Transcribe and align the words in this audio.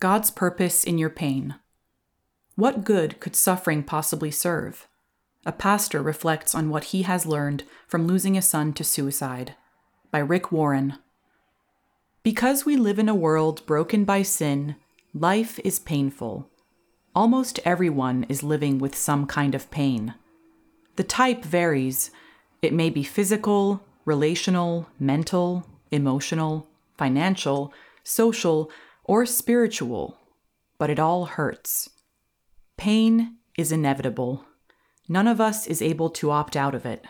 God's 0.00 0.30
purpose 0.30 0.82
in 0.82 0.96
your 0.96 1.10
pain. 1.10 1.56
What 2.56 2.84
good 2.84 3.20
could 3.20 3.36
suffering 3.36 3.82
possibly 3.82 4.30
serve? 4.30 4.88
A 5.44 5.52
pastor 5.52 6.00
reflects 6.00 6.54
on 6.54 6.70
what 6.70 6.84
he 6.84 7.02
has 7.02 7.26
learned 7.26 7.64
from 7.86 8.06
losing 8.06 8.34
a 8.34 8.42
son 8.42 8.72
to 8.74 8.84
suicide. 8.84 9.56
By 10.10 10.20
Rick 10.20 10.50
Warren. 10.50 10.94
Because 12.22 12.64
we 12.64 12.76
live 12.76 12.98
in 12.98 13.10
a 13.10 13.14
world 13.14 13.64
broken 13.66 14.04
by 14.04 14.22
sin, 14.22 14.76
life 15.12 15.60
is 15.64 15.78
painful. 15.78 16.48
Almost 17.14 17.60
everyone 17.66 18.24
is 18.30 18.42
living 18.42 18.78
with 18.78 18.96
some 18.96 19.26
kind 19.26 19.54
of 19.54 19.70
pain. 19.70 20.14
The 20.96 21.04
type 21.04 21.44
varies. 21.44 22.10
It 22.62 22.72
may 22.72 22.88
be 22.88 23.02
physical, 23.02 23.84
relational, 24.06 24.88
mental, 24.98 25.66
emotional, 25.90 26.66
financial, 26.96 27.74
social, 28.02 28.70
or 29.10 29.26
spiritual, 29.26 30.16
but 30.78 30.88
it 30.88 31.00
all 31.00 31.24
hurts. 31.24 31.90
Pain 32.76 33.38
is 33.58 33.72
inevitable. 33.72 34.44
None 35.08 35.26
of 35.26 35.40
us 35.40 35.66
is 35.66 35.82
able 35.82 36.10
to 36.10 36.30
opt 36.30 36.54
out 36.54 36.76
of 36.76 36.86
it. 36.86 37.04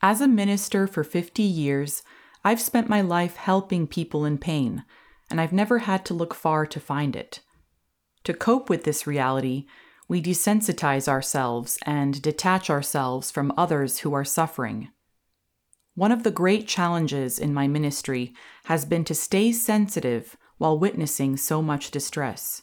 As 0.00 0.22
a 0.22 0.26
minister 0.26 0.86
for 0.86 1.04
50 1.04 1.42
years, 1.42 2.02
I've 2.42 2.58
spent 2.58 2.88
my 2.88 3.02
life 3.02 3.36
helping 3.36 3.86
people 3.86 4.24
in 4.24 4.38
pain, 4.38 4.82
and 5.30 5.42
I've 5.42 5.52
never 5.52 5.80
had 5.80 6.06
to 6.06 6.14
look 6.14 6.32
far 6.32 6.64
to 6.64 6.80
find 6.80 7.14
it. 7.14 7.40
To 8.24 8.32
cope 8.32 8.70
with 8.70 8.84
this 8.84 9.06
reality, 9.06 9.66
we 10.08 10.22
desensitize 10.22 11.06
ourselves 11.06 11.76
and 11.84 12.22
detach 12.22 12.70
ourselves 12.70 13.30
from 13.30 13.52
others 13.58 13.98
who 13.98 14.14
are 14.14 14.24
suffering. 14.24 14.88
One 15.94 16.12
of 16.12 16.22
the 16.22 16.30
great 16.30 16.66
challenges 16.66 17.38
in 17.38 17.52
my 17.52 17.68
ministry 17.68 18.32
has 18.64 18.86
been 18.86 19.04
to 19.04 19.14
stay 19.14 19.52
sensitive 19.52 20.38
while 20.58 20.78
witnessing 20.78 21.36
so 21.36 21.62
much 21.62 21.90
distress. 21.90 22.62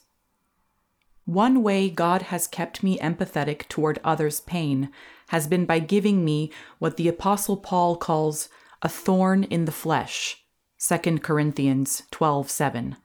One 1.24 1.62
way 1.62 1.90
God 1.90 2.22
has 2.22 2.46
kept 2.46 2.84
me 2.84 2.98
empathetic 2.98 3.66
toward 3.68 3.98
others' 4.04 4.40
pain 4.40 4.90
has 5.28 5.48
been 5.48 5.66
by 5.66 5.80
giving 5.80 6.24
me 6.24 6.52
what 6.78 6.96
the 6.96 7.08
Apostle 7.08 7.56
Paul 7.56 7.96
calls 7.96 8.48
a 8.80 8.88
thorn 8.88 9.42
in 9.44 9.64
the 9.64 9.72
flesh. 9.72 10.44
2 10.78 11.18
Corinthians 11.22 12.02
12:7. 12.12 12.96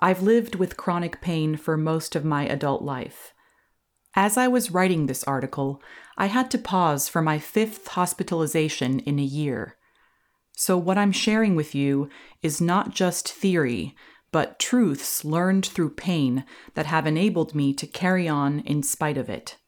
I've 0.00 0.22
lived 0.22 0.56
with 0.56 0.76
chronic 0.76 1.20
pain 1.20 1.56
for 1.56 1.76
most 1.76 2.16
of 2.16 2.24
my 2.24 2.44
adult 2.48 2.82
life. 2.82 3.32
As 4.16 4.36
I 4.36 4.48
was 4.48 4.72
writing 4.72 5.06
this 5.06 5.22
article, 5.24 5.80
I 6.18 6.26
had 6.26 6.50
to 6.50 6.58
pause 6.58 7.08
for 7.08 7.22
my 7.22 7.38
fifth 7.38 7.86
hospitalization 7.88 8.98
in 9.00 9.18
a 9.18 9.22
year. 9.22 9.76
So, 10.54 10.76
what 10.76 10.98
I'm 10.98 11.12
sharing 11.12 11.56
with 11.56 11.74
you 11.74 12.08
is 12.42 12.60
not 12.60 12.90
just 12.90 13.32
theory, 13.32 13.96
but 14.30 14.58
truths 14.58 15.24
learned 15.24 15.66
through 15.66 15.94
pain 15.94 16.44
that 16.74 16.86
have 16.86 17.06
enabled 17.06 17.54
me 17.54 17.72
to 17.74 17.86
carry 17.86 18.28
on 18.28 18.60
in 18.60 18.82
spite 18.82 19.18
of 19.18 19.28
it. 19.28 19.58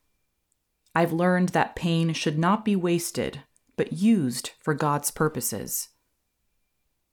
I've 0.94 1.12
learned 1.12 1.50
that 1.50 1.76
pain 1.76 2.12
should 2.12 2.38
not 2.38 2.64
be 2.64 2.76
wasted, 2.76 3.42
but 3.76 3.92
used 3.92 4.50
for 4.60 4.74
God's 4.74 5.10
purposes. 5.10 5.88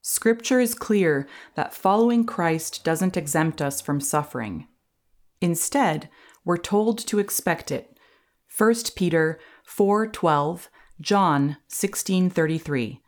Scripture 0.02 0.59
is 0.59 0.73
clear 0.73 1.28
that 1.56 1.73
following 1.73 2.25
Christ 2.25 2.83
doesn't 2.83 3.17
exempt 3.17 3.61
us 3.61 3.81
from 3.81 4.00
suffering. 4.00 4.67
Instead, 5.41 6.09
we're 6.45 6.58
told 6.58 6.97
to 7.00 7.19
expect 7.19 7.72
it. 7.72 7.97
1 8.56 8.95
Peter 8.95 9.39
4:12, 9.63 10.69
John 11.00 11.58
16:33, 11.67 13.02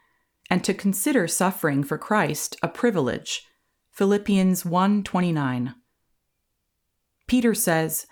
and 0.50 0.64
to 0.64 0.74
consider 0.74 1.28
suffering 1.28 1.84
for 1.84 1.98
Christ 1.98 2.56
a 2.62 2.68
privilege. 2.68 3.48
Philippians 3.92 4.64
1:29. 4.64 5.76
Peter 7.28 7.54
says, 7.54 8.06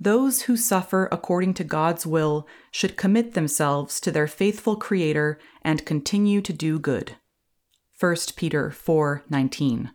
those 0.00 0.42
who 0.42 0.56
suffer 0.56 1.08
according 1.12 1.54
to 1.54 1.64
God's 1.64 2.06
will 2.06 2.46
should 2.70 2.96
commit 2.96 3.34
themselves 3.34 4.00
to 4.00 4.10
their 4.10 4.26
faithful 4.26 4.76
Creator 4.76 5.38
and 5.62 5.86
continue 5.86 6.40
to 6.42 6.52
do 6.52 6.78
good. 6.78 7.16
1 7.98 8.16
Peter 8.36 8.70
4:19. 8.70 9.92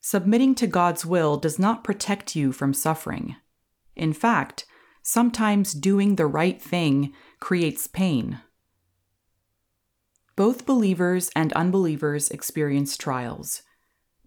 Submitting 0.00 0.54
to 0.56 0.66
God's 0.66 1.06
will 1.06 1.36
does 1.36 1.58
not 1.58 1.84
protect 1.84 2.34
you 2.34 2.52
from 2.52 2.74
suffering. 2.74 3.36
In 3.94 4.12
fact, 4.12 4.66
sometimes 5.02 5.72
doing 5.72 6.16
the 6.16 6.26
right 6.26 6.60
thing 6.60 7.12
creates 7.40 7.86
pain. 7.86 8.40
Both 10.38 10.66
believers 10.66 11.30
and 11.34 11.52
unbelievers 11.54 12.30
experience 12.30 12.96
trials. 12.96 13.62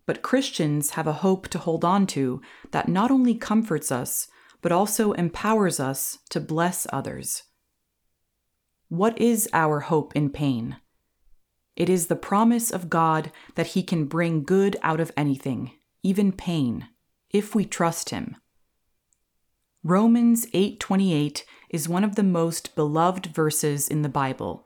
But 0.06 0.22
Christians 0.22 0.90
have 0.90 1.08
a 1.08 1.24
hope 1.24 1.48
to 1.48 1.58
hold 1.58 1.86
on 1.86 2.06
to 2.08 2.42
that 2.72 2.90
not 2.90 3.12
only 3.12 3.34
comforts 3.34 3.94
us, 3.94 4.28
but 4.62 4.74
also 4.74 5.14
empowers 5.14 5.80
us 5.80 6.20
to 6.32 6.42
bless 6.42 6.86
others. 6.92 7.44
What 8.90 9.18
is 9.22 9.48
our 9.54 9.80
hope 9.80 10.14
in 10.14 10.30
pain? 10.32 10.76
It 11.78 11.88
is 11.88 12.08
the 12.08 12.18
promise 12.18 12.72
of 12.72 12.90
God 12.90 13.32
that 13.56 13.68
He 13.68 13.82
can 13.82 14.04
bring 14.04 14.44
good 14.44 14.76
out 14.84 15.00
of 15.00 15.14
anything, 15.16 15.72
even 16.04 16.34
pain, 16.34 16.90
if 17.30 17.56
we 17.56 17.64
trust 17.64 18.10
Him. 18.10 18.36
Romans 19.82 20.46
8:28 20.48 21.46
is 21.70 21.88
one 21.88 22.04
of 22.04 22.18
the 22.18 22.22
most 22.40 22.76
beloved 22.76 23.28
verses 23.28 23.88
in 23.88 24.02
the 24.02 24.10
Bible, 24.10 24.66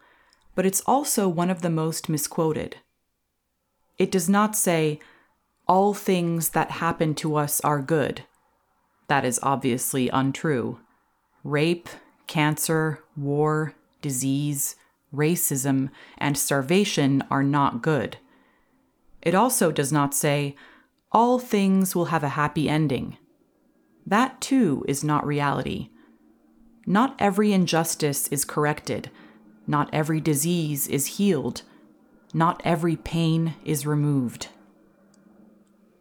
but 0.55 0.65
it's 0.65 0.81
also 0.85 1.27
one 1.27 1.49
of 1.49 1.61
the 1.61 1.69
most 1.69 2.09
misquoted. 2.09 2.77
It 3.97 4.11
does 4.11 4.27
not 4.27 4.55
say, 4.55 4.99
all 5.67 5.93
things 5.93 6.49
that 6.49 6.71
happen 6.71 7.15
to 7.15 7.35
us 7.35 7.59
are 7.61 7.81
good. 7.81 8.23
That 9.07 9.25
is 9.25 9.39
obviously 9.43 10.09
untrue. 10.09 10.79
Rape, 11.43 11.89
cancer, 12.27 13.03
war, 13.15 13.73
disease, 14.01 14.75
racism, 15.13 15.89
and 16.17 16.37
starvation 16.37 17.23
are 17.29 17.43
not 17.43 17.81
good. 17.81 18.17
It 19.21 19.35
also 19.35 19.71
does 19.71 19.91
not 19.91 20.13
say, 20.13 20.55
all 21.11 21.39
things 21.39 21.95
will 21.95 22.05
have 22.05 22.23
a 22.23 22.29
happy 22.29 22.69
ending. 22.69 23.17
That 24.05 24.41
too 24.41 24.85
is 24.87 25.03
not 25.03 25.25
reality. 25.25 25.89
Not 26.85 27.15
every 27.17 27.53
injustice 27.53 28.27
is 28.27 28.45
corrected. 28.45 29.09
Not 29.67 29.89
every 29.93 30.21
disease 30.21 30.87
is 30.87 31.17
healed. 31.17 31.63
Not 32.33 32.61
every 32.63 32.95
pain 32.95 33.55
is 33.63 33.85
removed. 33.85 34.49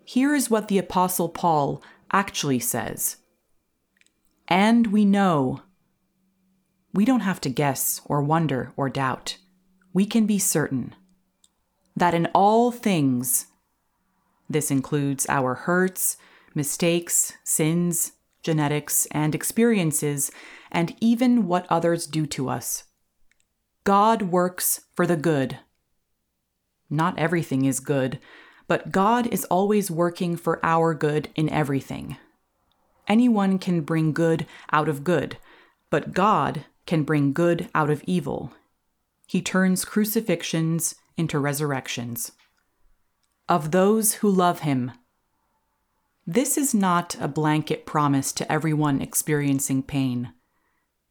Here 0.05 0.35
is 0.35 0.51
what 0.51 0.69
the 0.69 0.79
Apostle 0.79 1.29
Paul 1.29 1.83
actually 2.13 2.59
says 2.59 3.17
And 4.49 4.89
we 4.89 5.05
know. 5.05 5.63
We 6.93 7.05
don't 7.05 7.21
have 7.21 7.41
to 7.43 7.51
guess 7.51 8.01
or 8.05 8.23
wonder 8.23 8.73
or 8.77 8.89
doubt. 8.89 9.39
We 9.93 10.07
can 10.07 10.27
be 10.27 10.39
certain 10.39 10.95
that 11.97 12.15
in 12.15 12.27
all 12.35 12.71
things, 12.71 13.47
this 14.49 14.71
includes 14.71 15.27
our 15.29 15.55
hurts, 15.55 16.17
mistakes, 16.55 17.33
sins, 17.45 18.13
genetics, 18.43 19.07
and 19.11 19.35
experiences, 19.35 20.31
and 20.71 20.95
even 21.01 21.47
what 21.47 21.67
others 21.71 22.07
do 22.07 22.27
to 22.27 22.49
us. 22.49 22.85
God 23.85 24.23
works 24.23 24.81
for 24.95 25.07
the 25.07 25.17
good. 25.17 25.59
Not 26.89 27.19
everything 27.19 27.67
is 27.67 27.81
good, 27.81 28.19
but 28.67 28.91
God 28.91 29.27
is 29.27 29.45
always 29.47 29.91
working 29.91 30.37
for 30.37 30.59
our 30.65 30.95
good 30.95 31.29
in 31.35 31.51
everything. 31.51 32.17
Anyone 33.07 33.59
can 33.59 33.83
bring 33.83 34.13
good 34.13 34.47
out 34.73 34.89
of 34.89 35.05
good, 35.05 35.37
but 35.91 36.15
God 36.15 36.65
can 36.87 37.03
bring 37.03 37.35
good 37.35 37.69
out 37.75 37.91
of 37.91 38.03
evil. 38.07 38.53
He 39.27 39.43
turns 39.43 39.85
crucifixions 39.85 40.95
into 41.17 41.39
resurrections. 41.39 42.33
Of 43.49 43.71
those 43.71 44.15
who 44.15 44.31
love 44.31 44.61
him. 44.61 44.93
This 46.27 46.57
is 46.57 46.75
not 46.75 47.17
a 47.21 47.29
blanket 47.29 47.85
promise 47.85 48.33
to 48.33 48.51
everyone 48.51 49.03
experiencing 49.03 49.83
pain. 49.83 50.33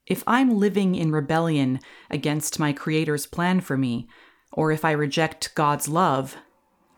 If 0.06 0.24
I'm 0.28 0.58
living 0.58 0.96
in 0.96 1.12
rebellion 1.12 1.80
against 2.10 2.60
my 2.60 2.74
Creator's 2.74 3.26
plan 3.26 3.62
for 3.62 3.78
me, 3.78 4.08
or 4.52 4.72
if 4.72 4.84
I 4.84 4.92
reject 4.92 5.56
God's 5.56 5.88
love, 5.88 6.36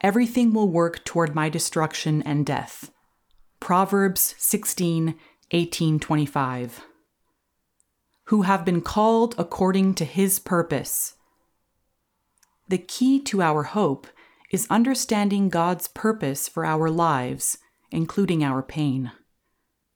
everything 0.02 0.54
will 0.54 0.69
work 0.69 1.06
toward 1.06 1.36
my 1.36 1.50
destruction 1.50 2.24
and 2.24 2.46
death. 2.46 2.92
Proverbs 3.60 4.36
16, 4.38 5.16
18, 5.52 6.00
25. 6.00 6.81
Who 8.25 8.42
have 8.42 8.66
been 8.66 8.81
called 8.81 9.36
according 9.38 9.94
to 9.96 10.06
his 10.06 10.40
purpose. 10.40 11.16
The 12.68 12.80
key 12.80 13.19
to 13.24 13.44
our 13.44 13.63
hope 13.63 14.08
is 14.51 14.66
understanding 14.69 15.50
God's 15.50 15.88
purpose 15.88 16.48
for 16.48 16.66
our 16.66 16.90
lives, 16.90 17.60
including 17.92 18.44
our 18.44 18.63
pain. 18.63 19.12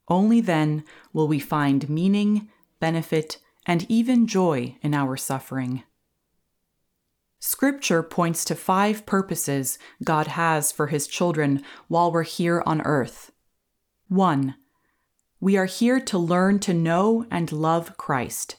Only 0.07 0.41
then 0.41 0.83
will 1.11 1.27
we 1.27 1.39
find 1.39 1.89
meaning, 1.89 2.49
benefit, 2.79 3.37
and 3.65 3.85
even 3.89 4.27
joy 4.27 4.77
in 4.81 4.93
our 4.93 5.17
suffering. 5.17 5.83
Scripture 7.39 8.03
points 8.03 8.43
to 8.45 8.55
five 8.55 9.05
purposes 9.05 9.79
God 10.03 10.27
has 10.27 10.71
for 10.71 10.87
his 10.87 11.07
children 11.07 11.63
while 11.87 12.11
we're 12.11 12.23
here 12.23 12.61
on 12.65 12.81
earth. 12.81 13.31
1. 14.09 14.55
We 15.39 15.55
are 15.55 15.65
here 15.65 16.01
to 16.01 16.17
learn 16.17 16.59
to 16.59 16.73
know 16.73 17.25
and 17.31 17.51
love 17.51 17.95
Christ. 17.95 18.57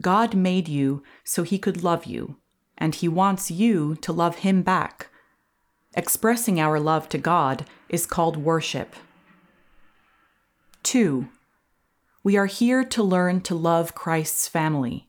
God 0.00 0.34
made 0.34 0.68
you 0.68 1.02
so 1.22 1.42
he 1.42 1.58
could 1.58 1.82
love 1.82 2.06
you, 2.06 2.36
and 2.78 2.94
he 2.94 3.08
wants 3.08 3.50
you 3.50 3.96
to 3.96 4.12
love 4.12 4.36
him 4.36 4.62
back. 4.62 5.10
Expressing 5.94 6.60
our 6.60 6.78
love 6.80 7.08
to 7.10 7.18
God 7.18 7.66
is 7.88 8.06
called 8.06 8.36
worship. 8.36 8.94
2. 10.84 11.28
We 12.22 12.36
are 12.36 12.46
here 12.46 12.84
to 12.84 13.02
learn 13.02 13.42
to 13.42 13.54
love 13.54 13.94
Christ's 13.94 14.48
family. 14.48 15.08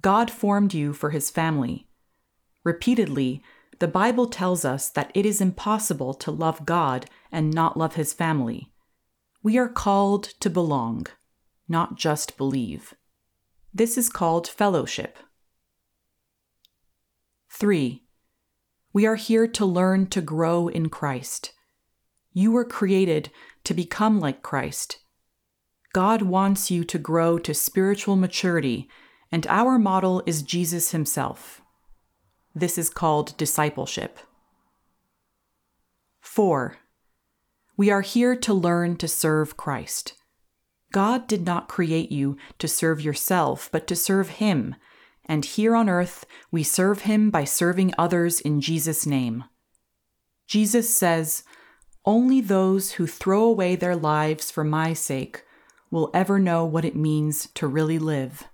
God 0.00 0.30
formed 0.30 0.72
you 0.72 0.92
for 0.92 1.10
his 1.10 1.28
family. 1.28 1.88
Repeatedly, 2.64 3.42
the 3.80 3.88
Bible 3.88 4.26
tells 4.26 4.64
us 4.64 4.88
that 4.90 5.10
it 5.14 5.26
is 5.26 5.40
impossible 5.40 6.14
to 6.14 6.30
love 6.30 6.64
God 6.64 7.06
and 7.32 7.52
not 7.52 7.76
love 7.76 7.94
his 7.94 8.12
family. 8.12 8.70
We 9.42 9.58
are 9.58 9.68
called 9.68 10.24
to 10.40 10.50
belong, 10.50 11.06
not 11.68 11.96
just 11.96 12.36
believe. 12.36 12.94
This 13.72 13.96
is 13.96 14.08
called 14.08 14.46
fellowship. 14.46 15.18
3. 17.50 18.04
We 18.92 19.06
are 19.06 19.16
here 19.16 19.46
to 19.48 19.64
learn 19.64 20.06
to 20.08 20.20
grow 20.20 20.68
in 20.68 20.88
Christ. 20.88 21.52
You 22.32 22.52
were 22.52 22.64
created 22.64 23.30
to 23.64 23.74
become 23.74 24.20
like 24.20 24.42
Christ. 24.42 24.98
God 25.92 26.22
wants 26.22 26.70
you 26.70 26.84
to 26.84 26.98
grow 26.98 27.38
to 27.38 27.52
spiritual 27.52 28.16
maturity, 28.16 28.88
and 29.32 29.46
our 29.48 29.78
model 29.78 30.22
is 30.24 30.42
Jesus 30.42 30.92
himself. 30.92 31.62
This 32.54 32.78
is 32.78 32.90
called 32.90 33.36
discipleship. 33.36 34.18
4. 36.20 36.76
We 37.76 37.90
are 37.90 38.02
here 38.02 38.36
to 38.36 38.54
learn 38.54 38.96
to 38.96 39.08
serve 39.08 39.56
Christ. 39.56 40.14
God 40.92 41.26
did 41.26 41.44
not 41.44 41.68
create 41.68 42.12
you 42.12 42.36
to 42.58 42.68
serve 42.68 43.00
yourself, 43.00 43.68
but 43.72 43.86
to 43.86 43.96
serve 43.96 44.28
Him. 44.28 44.74
And 45.24 45.44
here 45.44 45.76
on 45.76 45.88
earth, 45.88 46.26
we 46.50 46.62
serve 46.62 47.02
Him 47.02 47.30
by 47.30 47.44
serving 47.44 47.94
others 47.96 48.40
in 48.40 48.60
Jesus' 48.60 49.06
name. 49.06 49.44
Jesus 50.46 50.94
says, 50.94 51.44
Only 52.04 52.40
those 52.40 52.92
who 52.92 53.06
throw 53.06 53.44
away 53.44 53.76
their 53.76 53.96
lives 53.96 54.50
for 54.50 54.64
my 54.64 54.92
sake 54.92 55.44
will 55.90 56.10
ever 56.14 56.38
know 56.38 56.64
what 56.64 56.84
it 56.84 56.96
means 56.96 57.48
to 57.54 57.66
really 57.66 57.98
live. 57.98 58.44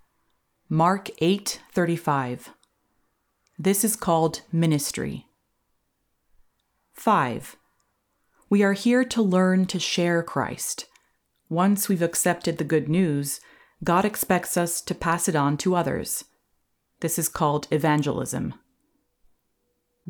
Mark 0.69 1.11
8:35 1.21 2.51
this 3.59 3.85
is 3.85 3.97
called 3.97 4.43
ministry. 4.53 5.27
5. 6.93 7.57
We 8.51 8.63
are 8.63 8.75
here 8.75 9.03
to 9.03 9.23
learn 9.23 9.65
to 9.67 9.79
share 9.79 10.23
Christ. 10.23 10.85
Once 11.49 11.89
we've 11.89 12.03
accepted 12.03 12.59
the 12.59 12.65
good 12.65 12.87
news, 12.87 13.41
God 13.83 14.05
expects 14.05 14.59
us 14.59 14.83
to 14.83 14.95
pass 14.95 15.27
it 15.27 15.35
on 15.35 15.57
to 15.59 15.75
others. 15.75 16.25
This 17.01 17.19
is 17.19 17.31
called 17.31 17.67
evangelism. 17.71 18.55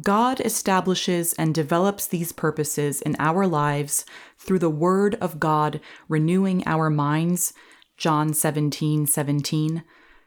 God 0.02 0.40
establishes 0.40 1.32
and 1.34 1.54
develops 1.54 2.06
these 2.06 2.32
purposes 2.32 3.00
in 3.00 3.16
our 3.19 3.46
lives 3.46 4.04
through 4.38 4.58
the 4.58 4.70
Word 4.70 5.16
of 5.22 5.40
God 5.40 5.81
renewing 6.08 6.62
our 6.66 6.90
minds, 6.90 7.54
John 7.96 8.34
17 8.34 9.06
17, 9.06 9.82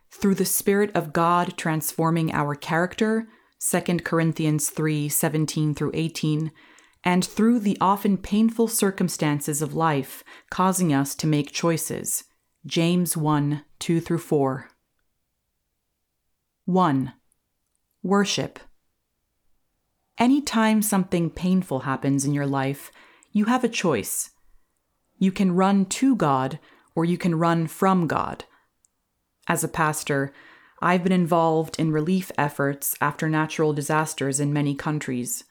through 0.10 0.36
the 0.36 0.45
Spirit 0.45 0.92
of 0.95 1.13
God 1.13 1.56
transforming 1.56 2.33
our 2.33 2.56
character, 2.56 3.27
2 3.60 4.00
Corinthians 4.00 4.71
3 4.71 5.07
17 5.07 5.75
through 5.75 5.92
18, 5.94 6.51
and 7.04 7.24
through 7.24 7.60
the 7.60 7.77
often 7.80 8.18
painful 8.18 8.68
circumstances 8.68 9.62
of 9.62 9.75
life 9.75 10.24
causing 10.50 10.92
us 10.92 11.13
to 11.13 11.27
make 11.27 11.51
choices, 11.51 12.24
James 12.66 13.16
1 13.16 13.63
2 13.77 14.01
through 14.01 14.18
4. 14.18 14.68
1. 16.66 17.13
Worship. 18.01 18.60
Anytime 20.19 20.81
something 20.81 21.30
painful 21.30 21.80
happens 21.80 22.25
in 22.25 22.33
your 22.33 22.45
life, 22.45 22.92
you 23.31 23.45
have 23.45 23.63
a 23.63 23.69
choice. 23.69 24.31
You 25.18 25.31
can 25.31 25.56
run 25.56 25.86
to 25.86 26.13
God 26.13 26.60
or 26.94 27.06
you 27.06 27.18
can 27.18 27.39
run 27.39 27.68
from 27.68 28.06
God. 28.06 28.44
As 29.48 29.63
a 29.63 29.69
pastor, 29.69 30.33
I've 30.81 31.04
been 31.04 31.13
involved 31.13 31.80
in 31.80 31.94
relief 31.94 32.31
efforts 32.38 32.98
after 33.00 33.30
natural 33.30 33.71
disasters 33.71 34.42
in 34.42 34.51
many 34.51 34.75
countries. 34.75 35.45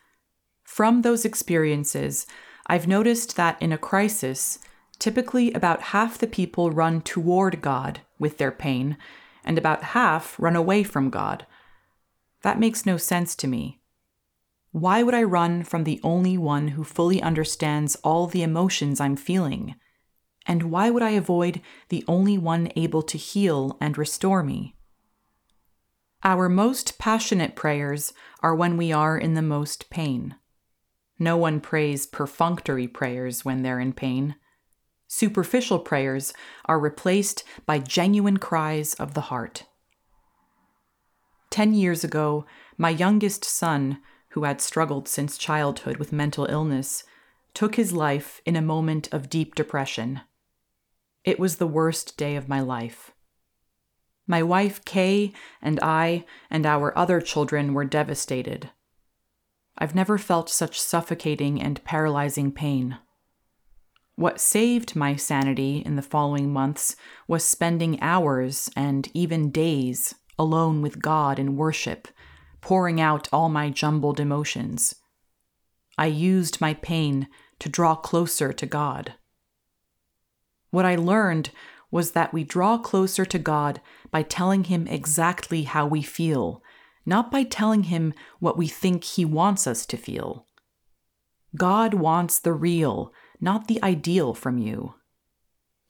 From 0.64 1.00
those 1.00 1.24
experiences, 1.24 2.26
I've 2.66 2.86
noticed 2.86 3.36
that 3.36 3.60
in 3.62 3.72
a 3.72 3.78
crisis, 3.78 4.58
typically 4.98 5.50
about 5.54 5.80
half 5.96 6.18
the 6.18 6.26
people 6.26 6.70
run 6.70 7.00
toward 7.00 7.62
God 7.62 8.00
with 8.18 8.36
their 8.36 8.52
pain, 8.52 8.98
and 9.46 9.56
about 9.56 9.82
half 9.82 10.38
run 10.38 10.56
away 10.56 10.82
from 10.82 11.08
God. 11.08 11.46
That 12.42 12.60
makes 12.60 12.84
no 12.84 12.98
sense 12.98 13.34
to 13.36 13.46
me. 13.46 13.80
Why 14.78 15.02
would 15.02 15.14
I 15.14 15.24
run 15.24 15.64
from 15.64 15.82
the 15.82 15.98
only 16.04 16.38
one 16.38 16.68
who 16.68 16.84
fully 16.84 17.20
understands 17.20 17.96
all 18.04 18.28
the 18.28 18.44
emotions 18.44 19.00
I'm 19.00 19.16
feeling? 19.16 19.74
And 20.46 20.70
why 20.70 20.88
would 20.88 21.02
I 21.02 21.10
avoid 21.10 21.60
the 21.88 22.04
only 22.06 22.38
one 22.38 22.70
able 22.76 23.02
to 23.02 23.18
heal 23.18 23.76
and 23.80 23.98
restore 23.98 24.44
me? 24.44 24.76
Our 26.22 26.48
most 26.48 26.96
passionate 26.96 27.56
prayers 27.56 28.12
are 28.40 28.54
when 28.54 28.76
we 28.76 28.92
are 28.92 29.18
in 29.18 29.34
the 29.34 29.42
most 29.42 29.90
pain. 29.90 30.36
No 31.18 31.36
one 31.36 31.60
prays 31.60 32.06
perfunctory 32.06 32.86
prayers 32.86 33.44
when 33.44 33.62
they're 33.62 33.80
in 33.80 33.92
pain. 33.92 34.36
Superficial 35.08 35.80
prayers 35.80 36.32
are 36.66 36.78
replaced 36.78 37.42
by 37.66 37.80
genuine 37.80 38.36
cries 38.36 38.94
of 38.94 39.14
the 39.14 39.22
heart. 39.22 39.64
Ten 41.50 41.74
years 41.74 42.04
ago, 42.04 42.46
my 42.76 42.90
youngest 42.90 43.44
son, 43.44 43.98
who 44.38 44.44
had 44.44 44.60
struggled 44.60 45.08
since 45.08 45.36
childhood 45.36 45.96
with 45.96 46.12
mental 46.12 46.46
illness, 46.48 47.02
took 47.54 47.74
his 47.74 47.92
life 47.92 48.40
in 48.46 48.54
a 48.54 48.62
moment 48.62 49.08
of 49.10 49.28
deep 49.28 49.56
depression. 49.56 50.20
It 51.24 51.40
was 51.40 51.56
the 51.56 51.66
worst 51.66 52.16
day 52.16 52.36
of 52.36 52.48
my 52.48 52.60
life. 52.60 53.10
My 54.28 54.44
wife 54.44 54.84
Kay 54.84 55.32
and 55.60 55.80
I 55.82 56.24
and 56.50 56.64
our 56.64 56.96
other 56.96 57.20
children 57.20 57.74
were 57.74 57.84
devastated. 57.84 58.70
I've 59.76 59.96
never 59.96 60.18
felt 60.18 60.48
such 60.48 60.80
suffocating 60.80 61.60
and 61.60 61.82
paralyzing 61.82 62.52
pain. 62.52 62.98
What 64.14 64.40
saved 64.40 64.94
my 64.94 65.16
sanity 65.16 65.82
in 65.84 65.96
the 65.96 66.00
following 66.02 66.52
months 66.52 66.94
was 67.26 67.42
spending 67.42 68.00
hours 68.00 68.70
and 68.76 69.08
even 69.14 69.50
days 69.50 70.14
alone 70.38 70.80
with 70.80 71.02
God 71.02 71.40
in 71.40 71.56
worship, 71.56 72.06
pouring 72.60 73.00
out 73.00 73.28
all 73.32 73.48
my 73.48 73.70
jumbled 73.70 74.20
emotions. 74.20 74.94
I 75.96 76.06
used 76.06 76.60
my 76.60 76.74
pain 76.74 77.28
to 77.58 77.68
draw 77.68 77.94
closer 77.94 78.52
to 78.52 78.66
God. 78.66 79.14
What 80.70 80.84
I 80.84 80.96
learned 80.96 81.50
was 81.90 82.12
that 82.12 82.32
we 82.32 82.44
draw 82.44 82.78
closer 82.78 83.24
to 83.24 83.38
God 83.38 83.80
by 84.10 84.22
telling 84.22 84.64
Him 84.64 84.86
exactly 84.86 85.62
how 85.62 85.86
we 85.86 86.02
feel, 86.02 86.62
not 87.06 87.30
by 87.30 87.42
telling 87.42 87.84
Him 87.84 88.12
what 88.38 88.58
we 88.58 88.68
think 88.68 89.04
He 89.04 89.24
wants 89.24 89.66
us 89.66 89.86
to 89.86 89.96
feel. 89.96 90.46
God 91.56 91.94
wants 91.94 92.38
the 92.38 92.52
real, 92.52 93.12
not 93.40 93.68
the 93.68 93.82
ideal 93.82 94.34
from 94.34 94.58
you. 94.58 94.94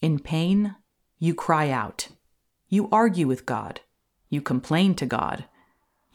In 0.00 0.20
pain, 0.20 0.76
you 1.18 1.34
cry 1.34 1.70
out. 1.70 2.08
You 2.68 2.88
argue 2.92 3.26
with 3.26 3.44
God. 3.44 3.80
You 4.30 4.40
complain 4.40 4.94
to 4.96 5.06
God. 5.06 5.46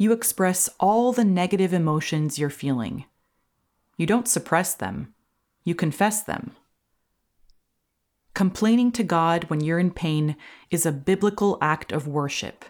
You 0.04 0.12
express 0.12 0.70
all 0.82 1.14
the 1.14 1.24
negative 1.24 1.74
emotions 1.74 2.38
you're 2.38 2.50
feeling. 2.50 3.06
You 3.96 4.06
don't 4.06 4.28
suppress 4.28 4.74
them, 4.74 5.14
you 5.64 5.76
confess 5.76 6.22
them. 6.22 6.58
Complaining 8.34 8.92
to 8.92 9.04
God 9.06 9.46
when 9.46 9.62
you're 9.62 9.80
in 9.80 9.92
pain 9.92 10.36
is 10.70 10.86
a 10.86 10.92
biblical 10.92 11.58
act 11.62 11.94
of 11.94 12.06
worship. 12.06 12.66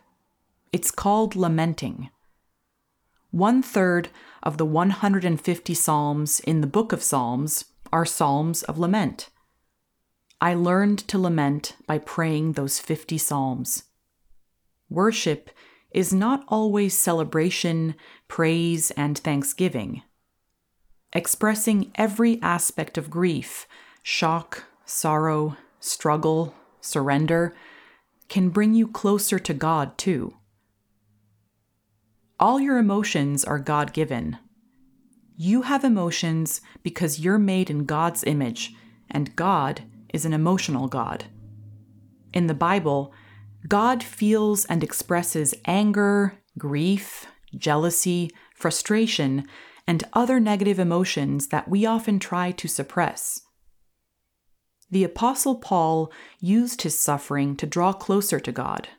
It's 0.71 0.91
called 0.91 1.35
lamenting. 1.35 2.11
One 3.31 3.63
third 3.63 4.09
of 4.43 4.59
the 4.59 4.65
150 4.65 5.73
Psalms 5.73 6.39
in 6.41 6.61
the 6.61 6.67
book 6.67 6.93
of 6.93 7.01
Psalms 7.01 7.65
are 7.91 8.05
Psalms 8.05 8.61
of 8.61 8.77
lament. 8.77 9.31
I 10.39 10.53
learned 10.53 10.99
to 11.07 11.17
lament 11.17 11.77
by 11.87 11.97
praying 11.97 12.51
those 12.51 12.77
50 12.77 13.17
Psalms. 13.17 13.85
Worship 14.87 15.49
is 15.93 16.13
not 16.13 16.43
always 16.47 16.97
celebration, 16.97 17.95
praise, 18.27 18.91
and 18.91 19.17
thanksgiving. 19.17 20.01
Expressing 21.13 21.91
every 21.95 22.41
aspect 22.41 22.97
of 22.97 23.11
grief, 23.11 23.67
shock, 24.01 24.65
sorrow, 24.85 25.55
struggle, 25.79 26.55
surrender 26.81 27.55
can 28.27 28.49
bring 28.49 28.73
you 28.73 28.87
closer 28.87 29.37
to 29.37 29.53
God, 29.53 29.97
too. 29.97 30.33
All 32.39 32.59
your 32.59 32.77
emotions 32.77 33.45
are 33.45 33.59
God 33.59 33.93
given. 33.93 34.39
You 35.37 35.63
have 35.63 35.83
emotions 35.83 36.61
because 36.81 37.19
you're 37.19 37.37
made 37.37 37.69
in 37.69 37.85
God's 37.85 38.23
image, 38.23 38.73
and 39.09 39.35
God 39.35 39.83
is 40.13 40.25
an 40.25 40.33
emotional 40.33 40.87
God. 40.87 41.25
In 42.33 42.47
the 42.47 42.53
Bible, 42.53 43.13
God 43.67 44.03
feels 44.03 44.65
and 44.65 44.83
expresses 44.83 45.53
anger, 45.65 46.37
grief, 46.57 47.27
jealousy, 47.55 48.31
frustration, 48.55 49.47
and 49.87 50.03
other 50.13 50.39
negative 50.39 50.79
emotions 50.79 51.47
that 51.47 51.67
we 51.67 51.85
often 51.85 52.19
try 52.19 52.51
to 52.51 52.67
suppress. 52.67 53.41
The 54.89 55.03
Apostle 55.03 55.55
Paul 55.55 56.11
used 56.39 56.83
his 56.83 56.97
suffering 56.97 57.55
to 57.57 57.65
draw 57.65 57.93
closer 57.93 58.39
to 58.39 58.51
God. 58.51 58.89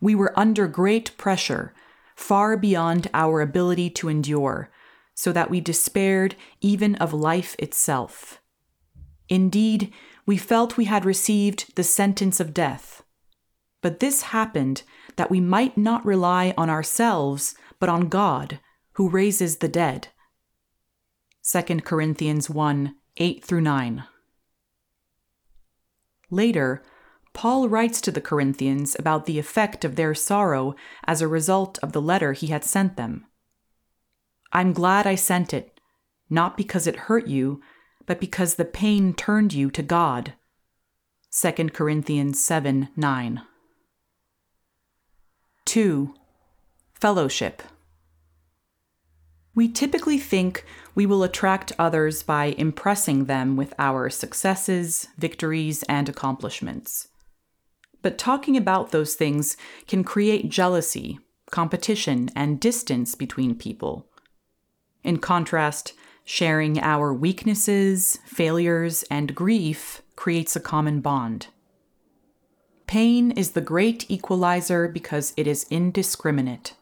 We 0.00 0.14
were 0.14 0.38
under 0.38 0.66
great 0.66 1.16
pressure, 1.16 1.74
far 2.16 2.56
beyond 2.56 3.08
our 3.14 3.40
ability 3.40 3.90
to 3.90 4.08
endure, 4.08 4.70
so 5.14 5.32
that 5.32 5.50
we 5.50 5.60
despaired 5.60 6.34
even 6.60 6.96
of 6.96 7.12
life 7.12 7.56
itself. 7.58 8.40
Indeed, 9.28 9.92
we 10.30 10.36
felt 10.36 10.76
we 10.76 10.84
had 10.84 11.04
received 11.04 11.74
the 11.74 11.82
sentence 11.82 12.38
of 12.38 12.54
death. 12.54 13.02
But 13.82 13.98
this 13.98 14.22
happened 14.30 14.84
that 15.16 15.28
we 15.28 15.40
might 15.40 15.76
not 15.76 16.06
rely 16.06 16.54
on 16.56 16.70
ourselves, 16.70 17.56
but 17.80 17.88
on 17.88 18.08
God, 18.08 18.60
who 18.92 19.08
raises 19.08 19.56
the 19.56 19.66
dead. 19.66 20.06
2 21.42 21.80
Corinthians 21.80 22.48
1 22.48 22.94
8 23.16 23.44
through 23.44 23.60
9. 23.62 24.04
Later, 26.30 26.84
Paul 27.32 27.68
writes 27.68 28.00
to 28.02 28.12
the 28.12 28.20
Corinthians 28.20 28.94
about 29.00 29.26
the 29.26 29.40
effect 29.40 29.84
of 29.84 29.96
their 29.96 30.14
sorrow 30.14 30.76
as 31.08 31.20
a 31.20 31.26
result 31.26 31.76
of 31.82 31.90
the 31.90 32.00
letter 32.00 32.34
he 32.34 32.46
had 32.46 32.62
sent 32.62 32.96
them. 32.96 33.26
I'm 34.52 34.72
glad 34.72 35.08
I 35.08 35.16
sent 35.16 35.52
it, 35.52 35.80
not 36.28 36.56
because 36.56 36.86
it 36.86 37.10
hurt 37.10 37.26
you, 37.26 37.60
but 38.06 38.20
because 38.20 38.54
the 38.54 38.64
pain 38.64 39.14
turned 39.14 39.52
you 39.52 39.70
to 39.70 39.82
God. 39.82 40.34
2 41.32 41.68
Corinthians 41.68 42.42
7 42.42 42.88
9. 42.96 43.42
2. 45.64 46.14
Fellowship. 46.94 47.62
We 49.54 49.68
typically 49.68 50.18
think 50.18 50.64
we 50.94 51.06
will 51.06 51.22
attract 51.22 51.72
others 51.78 52.22
by 52.22 52.46
impressing 52.56 53.24
them 53.24 53.56
with 53.56 53.74
our 53.78 54.08
successes, 54.10 55.08
victories, 55.18 55.82
and 55.84 56.08
accomplishments. 56.08 57.08
But 58.02 58.18
talking 58.18 58.56
about 58.56 58.90
those 58.90 59.14
things 59.14 59.56
can 59.86 60.04
create 60.04 60.48
jealousy, 60.48 61.18
competition, 61.50 62.30
and 62.34 62.60
distance 62.60 63.14
between 63.14 63.54
people. 63.54 64.06
In 65.02 65.18
contrast, 65.18 65.92
sharing 66.30 66.78
our 66.78 67.12
weaknesses, 67.12 68.16
failures, 68.24 69.02
and 69.10 69.34
grief 69.34 70.00
creates 70.14 70.54
a 70.54 70.60
common 70.60 71.00
bond. 71.00 71.48
Pain 72.86 73.32
is 73.32 73.50
the 73.50 73.60
great 73.60 74.08
equalizer 74.08 74.86
because 74.86 75.34
it 75.36 75.48
is 75.48 75.66
indiscriminate. 75.70 76.74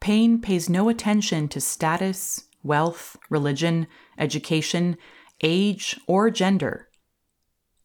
Pain 0.00 0.40
pays 0.40 0.68
no 0.68 0.88
attention 0.88 1.46
to 1.46 1.60
status, 1.60 2.46
wealth, 2.64 3.16
religion, 3.30 3.86
education, 4.18 4.96
age, 5.44 6.00
or 6.08 6.28
gender. 6.28 6.88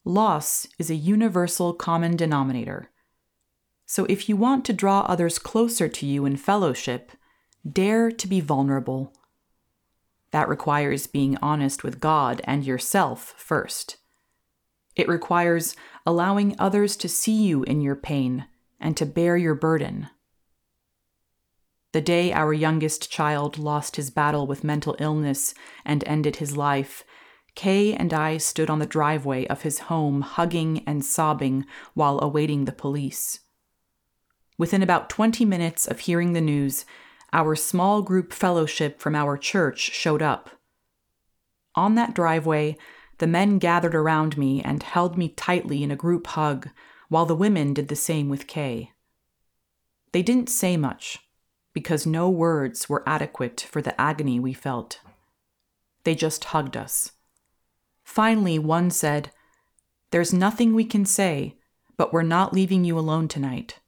Loss 0.03 0.65
is 0.79 0.89
a 0.89 0.95
universal 0.95 1.75
common 1.75 2.15
denominator. 2.15 2.89
So 3.85 4.05
if 4.05 4.27
you 4.27 4.35
want 4.35 4.65
to 4.65 4.73
draw 4.73 5.01
others 5.01 5.37
closer 5.37 5.87
to 5.87 6.07
you 6.07 6.25
in 6.25 6.37
fellowship, 6.37 7.11
dare 7.71 8.09
to 8.09 8.27
be 8.27 8.41
vulnerable. 8.41 9.13
That 10.31 10.47
requires 10.49 11.07
being 11.07 11.37
honest 11.41 11.83
with 11.83 11.99
God 11.99 12.41
and 12.45 12.65
yourself 12.65 13.33
first. 13.37 13.97
It 14.95 15.07
requires 15.07 15.75
allowing 16.05 16.55
others 16.57 16.95
to 16.97 17.09
see 17.09 17.43
you 17.43 17.63
in 17.63 17.81
your 17.81 17.95
pain 17.95 18.45
and 18.79 18.97
to 18.97 19.05
bear 19.05 19.37
your 19.37 19.55
burden. 19.55 20.09
The 21.93 22.01
day 22.01 22.31
our 22.31 22.53
youngest 22.53 23.11
child 23.11 23.57
lost 23.57 23.97
his 23.97 24.09
battle 24.09 24.47
with 24.47 24.63
mental 24.63 24.95
illness 24.99 25.53
and 25.83 26.03
ended 26.05 26.37
his 26.37 26.55
life, 26.55 27.03
Kay 27.53 27.93
and 27.93 28.13
I 28.13 28.37
stood 28.37 28.69
on 28.69 28.79
the 28.79 28.85
driveway 28.85 29.45
of 29.47 29.63
his 29.63 29.79
home, 29.79 30.21
hugging 30.21 30.83
and 30.87 31.03
sobbing 31.03 31.65
while 31.93 32.19
awaiting 32.21 32.63
the 32.63 32.71
police. 32.71 33.41
Within 34.57 34.81
about 34.81 35.09
20 35.09 35.43
minutes 35.43 35.85
of 35.85 35.99
hearing 36.01 36.31
the 36.31 36.41
news, 36.41 36.85
our 37.33 37.55
small 37.55 38.01
group 38.01 38.33
fellowship 38.33 38.99
from 38.99 39.15
our 39.15 39.37
church 39.37 39.79
showed 39.79 40.21
up. 40.21 40.49
On 41.75 41.95
that 41.95 42.13
driveway, 42.13 42.77
the 43.19 43.27
men 43.27 43.59
gathered 43.59 43.95
around 43.95 44.37
me 44.37 44.61
and 44.61 44.83
held 44.83 45.17
me 45.17 45.29
tightly 45.29 45.83
in 45.83 45.91
a 45.91 45.95
group 45.95 46.27
hug, 46.27 46.69
while 47.07 47.25
the 47.25 47.35
women 47.35 47.73
did 47.73 47.87
the 47.87 47.95
same 47.95 48.29
with 48.29 48.47
Kay. 48.47 48.91
They 50.11 50.21
didn't 50.21 50.49
say 50.49 50.75
much 50.75 51.19
because 51.73 52.05
no 52.05 52.29
words 52.29 52.89
were 52.89 53.03
adequate 53.07 53.61
for 53.61 53.81
the 53.81 53.99
agony 53.99 54.39
we 54.39 54.53
felt. 54.53 54.99
They 56.03 56.15
just 56.15 56.45
hugged 56.45 56.75
us. 56.75 57.11
Finally, 58.03 58.59
one 58.59 58.89
said, 58.89 59.31
There's 60.09 60.33
nothing 60.33 60.73
we 60.73 60.83
can 60.83 61.05
say, 61.05 61.55
but 61.95 62.11
we're 62.11 62.23
not 62.23 62.53
leaving 62.53 62.83
you 62.83 62.97
alone 62.97 63.27
tonight. 63.27 63.79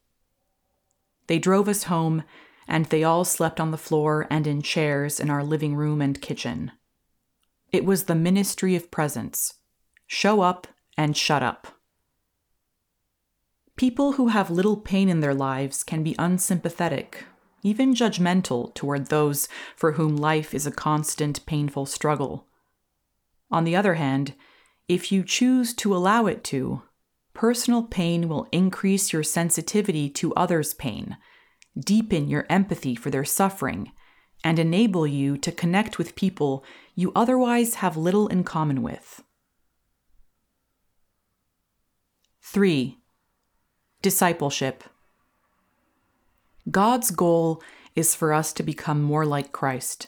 They 1.28 1.40
drove 1.40 1.68
us 1.68 1.84
home, 1.84 2.24
and 2.68 2.86
they 2.86 3.04
all 3.04 3.26
slept 3.26 3.60
on 3.60 3.72
the 3.72 3.78
floor 3.78 4.28
and 4.30 4.48
in 4.48 4.62
chairs 4.62 5.20
in 5.20 5.30
our 5.30 5.44
living 5.44 5.76
room 5.76 6.02
and 6.02 6.22
kitchen. 6.22 6.72
It 7.72 7.86
was 7.86 8.04
the 8.04 8.16
ministry 8.16 8.76
of 8.76 8.92
presence 8.92 9.56
show 10.06 10.42
up 10.42 10.68
and 10.98 11.18
shut 11.18 11.42
up. 11.42 11.68
People 13.76 14.14
who 14.14 14.28
have 14.28 14.52
little 14.52 14.78
pain 14.78 15.10
in 15.10 15.22
their 15.22 15.34
lives 15.34 15.84
can 15.84 16.04
be 16.04 16.16
unsympathetic 16.20 17.26
even 17.64 17.96
judgmental 17.96 18.74
toward 18.76 19.08
those 19.08 19.48
for 19.76 19.94
whom 19.94 20.18
life 20.18 20.54
is 20.54 20.68
a 20.68 20.72
constant 20.72 21.46
painful 21.46 21.86
struggle. 21.86 22.46
On 23.50 23.64
the 23.64 23.76
other 23.76 23.96
hand, 23.96 24.36
if 24.88 25.12
you 25.12 25.24
choose 25.24 25.74
to 25.76 25.96
allow 25.96 26.26
it 26.26 26.44
to, 26.46 26.84
personal 27.34 27.84
pain 27.84 28.28
will 28.28 28.48
increase 28.52 29.14
your 29.14 29.24
sensitivity 29.24 30.10
to 30.10 30.34
others' 30.34 30.74
pain, 30.74 31.18
deepen 31.78 32.28
your 32.28 32.46
empathy 32.50 32.96
for 32.96 33.10
their 33.10 33.26
suffering, 33.26 33.92
and 34.44 34.60
enable 34.60 35.08
you 35.08 35.38
to 35.38 35.52
connect 35.52 35.98
with 35.98 36.16
people 36.16 36.64
you 36.96 37.12
otherwise 37.16 37.76
have 37.76 37.96
little 37.98 38.28
in 38.28 38.44
common 38.44 38.82
with. 38.82 39.24
3. 42.42 42.98
Discipleship. 44.02 44.84
God's 46.70 47.10
goal 47.10 47.62
is 47.96 48.16
for 48.16 48.34
us 48.34 48.54
to 48.54 48.64
become 48.64 49.02
more 49.02 49.26
like 49.26 49.52
Christ. 49.52 50.08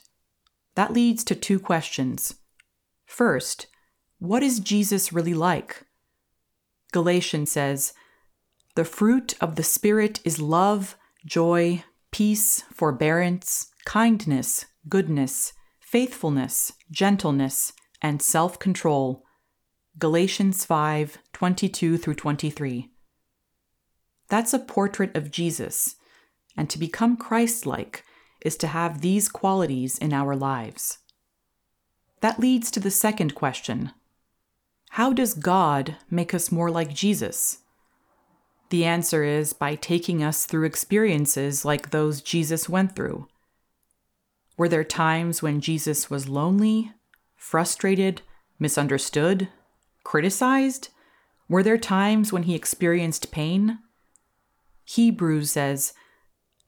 That 0.76 0.94
leads 0.94 1.24
to 1.26 1.36
two 1.36 1.60
questions. 1.60 2.36
First, 3.06 3.68
what 4.20 4.44
is 4.44 4.60
Jesus 4.60 5.14
really 5.14 5.34
like? 5.34 5.84
Galatians 6.92 7.52
says, 7.52 7.94
The 8.76 8.86
fruit 8.86 9.36
of 9.42 9.56
the 9.56 9.64
Spirit 9.64 10.20
is 10.24 10.40
love, 10.40 10.98
joy, 11.26 11.84
peace, 12.12 12.62
forbearance, 12.74 13.72
kindness, 13.86 14.66
goodness, 14.88 15.54
faithfulness, 15.80 16.74
gentleness, 16.92 17.74
and 18.02 18.22
self 18.22 18.60
control. 18.60 19.24
Galatians 19.98 20.66
5 20.66 21.18
22 21.34 21.98
through 21.98 22.16
23. 22.16 22.92
That's 24.28 24.54
a 24.54 24.60
portrait 24.60 25.16
of 25.16 25.32
Jesus 25.32 25.96
and 26.58 26.70
to 26.70 26.80
become 26.80 27.18
Christ 27.18 27.66
like 27.66 28.04
is 28.42 28.56
to 28.58 28.68
have 28.68 29.02
these 29.02 29.30
qualities 29.30 29.98
in 29.98 30.14
our 30.14 30.36
lives. 30.36 31.00
That 32.22 32.40
leads 32.40 32.72
to 32.72 32.80
the 32.80 32.92
second 32.92 33.36
question 33.36 33.92
How 34.92 35.14
does 35.14 35.34
God 35.34 35.98
make 36.10 36.34
us 36.34 36.52
more 36.52 36.72
like 36.72 36.94
Jesus? 36.94 37.60
The 38.70 38.86
answer 38.86 39.24
is 39.24 39.54
by 39.54 39.76
taking 39.76 40.24
us 40.24 40.46
through 40.46 40.66
experiences 40.66 41.66
like 41.66 41.90
those 41.90 42.22
Jesus 42.22 42.68
went 42.68 42.96
through. 42.96 43.28
Were 44.58 44.70
there 44.70 44.84
times 44.84 45.42
when 45.42 45.62
Jesus 45.62 46.10
was 46.10 46.30
lonely, 46.30 46.92
frustrated, 47.36 48.22
misunderstood, 48.58 49.50
criticized? 50.04 50.90
Were 51.48 51.64
there 51.64 51.78
times 51.78 52.34
when 52.34 52.44
he 52.44 52.56
experienced 52.56 53.32
pain? 53.32 53.80
Hebrews 54.86 55.52
says, 55.52 55.94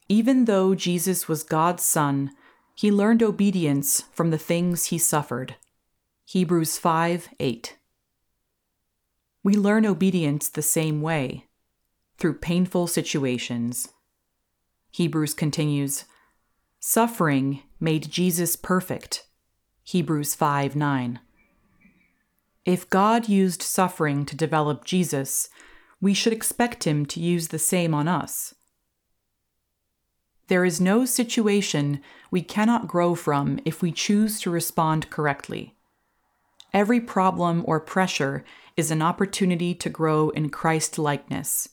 even 0.10 0.46
though 0.46 0.74
Jesus 0.74 1.28
was 1.28 1.44
God's 1.44 1.84
Son, 1.84 2.32
he 2.76 2.92
learned 2.92 3.22
obedience 3.22 4.04
from 4.14 4.32
the 4.32 4.38
things 4.38 4.86
he 4.86 4.98
suffered. 4.98 5.56
Hebrews 6.26 6.78
5 6.78 7.30
8. 7.40 7.78
We 9.44 9.56
learn 9.56 9.86
obedience 9.86 10.48
the 10.48 10.62
same 10.62 11.02
way, 11.02 11.47
through 12.18 12.36
painful 12.36 12.88
situations. 12.88 13.90
Hebrews 14.92 15.34
continues, 15.34 16.06
Suffering 16.80 17.64
made 17.80 18.10
Jesus 18.10 18.56
perfect. 18.56 19.26
Hebrews 19.84 20.36
5 20.36 20.76
9. 20.76 21.20
If 22.66 22.90
God 22.90 23.30
used 23.30 23.62
suffering 23.62 24.26
to 24.26 24.36
develop 24.36 24.84
Jesus, 24.84 25.50
we 26.02 26.14
should 26.14 26.34
expect 26.34 26.84
him 26.84 27.06
to 27.08 27.20
use 27.20 27.48
the 27.48 27.60
same 27.60 27.94
on 27.94 28.08
us. 28.08 28.54
There 30.48 30.66
is 30.66 30.80
no 30.80 31.06
situation 31.06 32.02
we 32.32 32.42
cannot 32.42 32.88
grow 32.88 33.16
from 33.16 33.60
if 33.66 33.82
we 33.82 33.92
choose 33.92 34.40
to 34.42 34.50
respond 34.50 35.10
correctly. 35.10 35.76
Every 36.74 37.00
problem 37.00 37.64
or 37.66 37.80
pressure 37.80 38.46
is 38.76 38.92
an 38.92 39.02
opportunity 39.02 39.74
to 39.76 39.90
grow 39.90 40.30
in 40.30 40.50
Christ 40.50 41.00
likeness. 41.00 41.70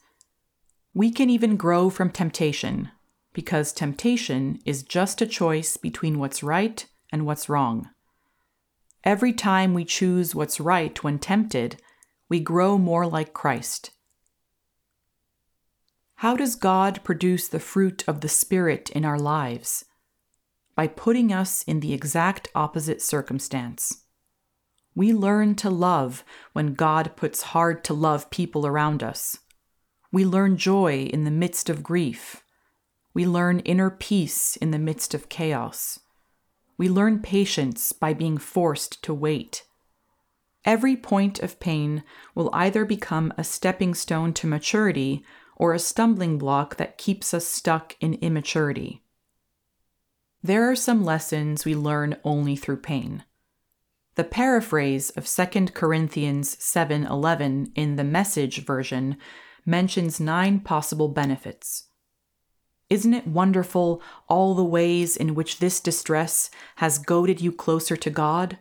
We 0.97 1.11
can 1.11 1.29
even 1.29 1.57
grow 1.57 1.91
from 1.91 2.11
temptation, 2.11 2.91
because 3.33 3.73
temptation 3.73 4.61
is 4.65 4.85
just 4.85 5.21
a 5.21 5.27
choice 5.27 5.77
between 5.77 6.21
what's 6.21 6.45
right 6.45 6.87
and 7.11 7.27
what's 7.27 7.49
wrong. 7.49 7.91
Every 9.03 9.33
time 9.33 9.75
we 9.75 9.85
choose 9.85 10.37
what's 10.37 10.61
right 10.61 11.03
when 11.03 11.19
tempted, 11.19 11.83
we 12.29 12.39
grow 12.39 12.79
more 12.79 13.07
like 13.07 13.33
Christ. 13.33 13.91
How 16.17 16.37
does 16.37 16.55
God 16.55 17.01
produce 17.03 17.49
the 17.49 17.59
fruit 17.59 18.05
of 18.07 18.21
the 18.21 18.29
Spirit 18.29 18.89
in 18.91 19.05
our 19.05 19.19
lives? 19.19 19.85
By 20.77 20.87
putting 20.87 21.33
us 21.33 21.65
in 21.65 21.81
the 21.81 21.93
exact 21.93 22.49
opposite 22.55 23.03
circumstance. 23.03 24.05
We 24.95 25.13
learn 25.13 25.57
to 25.57 25.71
love 25.71 26.25
when 26.53 26.75
God 26.75 27.17
puts 27.17 27.43
hard 27.43 27.83
to 27.85 27.95
love 27.95 28.31
people 28.31 28.65
around 28.65 29.03
us. 29.03 29.39
We 30.15 30.25
learn 30.25 30.59
joy 30.59 31.07
in 31.13 31.25
the 31.25 31.31
midst 31.33 31.69
of 31.69 31.83
grief. 31.83 32.45
We 33.15 33.27
learn 33.27 33.59
inner 33.59 33.91
peace 33.91 34.55
in 34.55 34.71
the 34.71 34.79
midst 34.79 35.13
of 35.13 35.29
chaos. 35.29 35.99
We 36.79 36.89
learn 36.89 37.19
patience 37.19 37.91
by 37.91 38.15
being 38.15 38.39
forced 38.39 39.03
to 39.03 39.13
wait. 39.13 39.65
Every 40.65 40.95
point 40.95 41.41
of 41.41 41.59
pain 41.59 42.05
will 42.33 42.49
either 42.53 42.85
become 42.85 43.33
a 43.37 43.43
stepping 43.43 43.93
stone 43.93 44.33
to 44.35 44.47
maturity 44.47 45.25
or 45.57 45.75
a 45.75 45.81
stumbling 45.81 46.39
block 46.39 46.77
that 46.77 46.97
keeps 46.97 47.35
us 47.35 47.45
stuck 47.45 47.97
in 48.01 48.15
immaturity. 48.15 49.03
There 50.45 50.71
are 50.71 50.77
some 50.77 51.05
lessons 51.05 51.65
we 51.65 51.75
learn 51.75 52.19
only 52.23 52.55
through 52.55 52.83
pain. 52.83 53.25
The 54.15 54.23
paraphrase 54.23 55.11
of 55.11 55.27
2 55.27 55.75
Corinthians 55.75 56.57
7:11 56.61 57.73
in 57.75 57.97
the 57.97 58.05
Message 58.05 58.65
version 58.65 59.17
mentions 59.67 60.21
9 60.21 60.61
possible 60.61 61.09
benefits. 61.09 61.89
Isn't 62.91 63.15
it 63.15 63.27
wonderful 63.27 64.03
all 64.29 64.55
the 64.55 64.65
ways 64.65 65.17
in 65.17 65.35
which 65.35 65.59
this 65.59 65.81
distress 65.81 66.51
has 66.77 66.99
goaded 66.99 67.41
you 67.41 67.51
closer 67.51 67.97
to 67.97 68.11
God? 68.11 68.59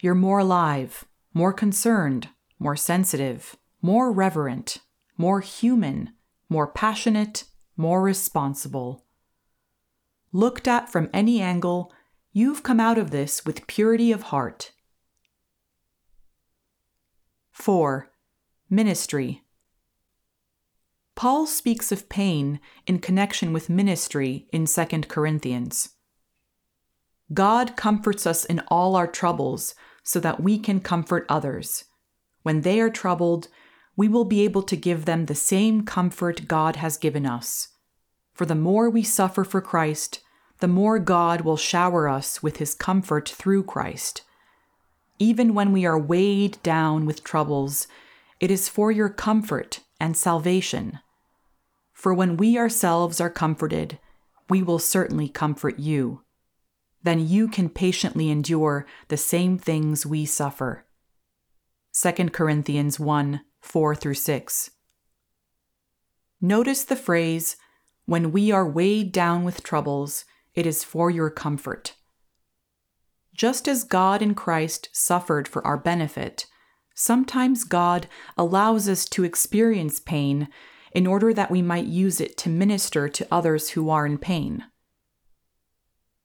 You're 0.00 0.14
more 0.14 0.40
alive, 0.40 1.04
more 1.32 1.52
concerned, 1.52 2.28
more 2.58 2.76
sensitive, 2.76 3.56
more 3.80 4.12
reverent, 4.12 4.78
more 5.16 5.40
human, 5.40 6.12
more 6.48 6.66
passionate, 6.66 7.44
more 7.76 8.02
responsible. 8.02 9.04
Looked 10.32 10.68
at 10.68 10.90
from 10.90 11.08
any 11.14 11.40
angle, 11.40 11.92
you've 12.32 12.62
come 12.62 12.78
out 12.78 12.98
of 12.98 13.10
this 13.10 13.46
with 13.46 13.66
purity 13.66 14.12
of 14.12 14.24
heart. 14.24 14.72
4. 17.52 18.10
Ministry. 18.68 19.45
Paul 21.16 21.46
speaks 21.46 21.90
of 21.90 22.10
pain 22.10 22.60
in 22.86 22.98
connection 22.98 23.54
with 23.54 23.70
ministry 23.70 24.46
in 24.52 24.66
2 24.66 24.84
Corinthians. 25.08 25.94
God 27.32 27.74
comforts 27.74 28.26
us 28.26 28.44
in 28.44 28.60
all 28.68 28.94
our 28.94 29.06
troubles 29.06 29.74
so 30.02 30.20
that 30.20 30.42
we 30.42 30.58
can 30.58 30.78
comfort 30.78 31.24
others. 31.30 31.84
When 32.42 32.60
they 32.60 32.80
are 32.80 32.90
troubled, 32.90 33.48
we 33.96 34.08
will 34.08 34.26
be 34.26 34.44
able 34.44 34.62
to 34.64 34.76
give 34.76 35.06
them 35.06 35.24
the 35.24 35.34
same 35.34 35.84
comfort 35.86 36.46
God 36.46 36.76
has 36.76 36.98
given 36.98 37.24
us. 37.24 37.68
For 38.34 38.44
the 38.44 38.54
more 38.54 38.90
we 38.90 39.02
suffer 39.02 39.42
for 39.42 39.62
Christ, 39.62 40.20
the 40.60 40.68
more 40.68 40.98
God 40.98 41.40
will 41.40 41.56
shower 41.56 42.10
us 42.10 42.42
with 42.42 42.58
his 42.58 42.74
comfort 42.74 43.26
through 43.26 43.64
Christ. 43.64 44.20
Even 45.18 45.54
when 45.54 45.72
we 45.72 45.86
are 45.86 45.98
weighed 45.98 46.62
down 46.62 47.06
with 47.06 47.24
troubles, 47.24 47.88
it 48.38 48.50
is 48.50 48.68
for 48.68 48.92
your 48.92 49.08
comfort 49.08 49.80
and 49.98 50.14
salvation. 50.14 51.00
For 52.06 52.14
when 52.14 52.36
we 52.36 52.56
ourselves 52.56 53.20
are 53.20 53.28
comforted, 53.28 53.98
we 54.48 54.62
will 54.62 54.78
certainly 54.78 55.28
comfort 55.28 55.80
you. 55.80 56.22
Then 57.02 57.26
you 57.26 57.48
can 57.48 57.68
patiently 57.68 58.30
endure 58.30 58.86
the 59.08 59.16
same 59.16 59.58
things 59.58 60.06
we 60.06 60.24
suffer. 60.24 60.86
2 62.00 62.12
Corinthians 62.28 63.00
1 63.00 63.40
4 63.60 63.94
through 63.96 64.14
6. 64.14 64.70
Notice 66.40 66.84
the 66.84 66.94
phrase, 66.94 67.56
when 68.04 68.30
we 68.30 68.52
are 68.52 68.68
weighed 68.68 69.10
down 69.10 69.42
with 69.42 69.64
troubles, 69.64 70.24
it 70.54 70.64
is 70.64 70.84
for 70.84 71.10
your 71.10 71.28
comfort. 71.28 71.96
Just 73.34 73.66
as 73.66 73.82
God 73.82 74.22
in 74.22 74.36
Christ 74.36 74.90
suffered 74.92 75.48
for 75.48 75.66
our 75.66 75.76
benefit, 75.76 76.46
sometimes 76.94 77.64
God 77.64 78.06
allows 78.38 78.88
us 78.88 79.06
to 79.06 79.24
experience 79.24 79.98
pain 79.98 80.46
in 80.96 81.06
order 81.06 81.34
that 81.34 81.50
we 81.50 81.60
might 81.60 81.84
use 81.84 82.22
it 82.22 82.38
to 82.38 82.48
minister 82.48 83.06
to 83.06 83.28
others 83.30 83.70
who 83.70 83.90
are 83.90 84.06
in 84.06 84.16
pain. 84.16 84.64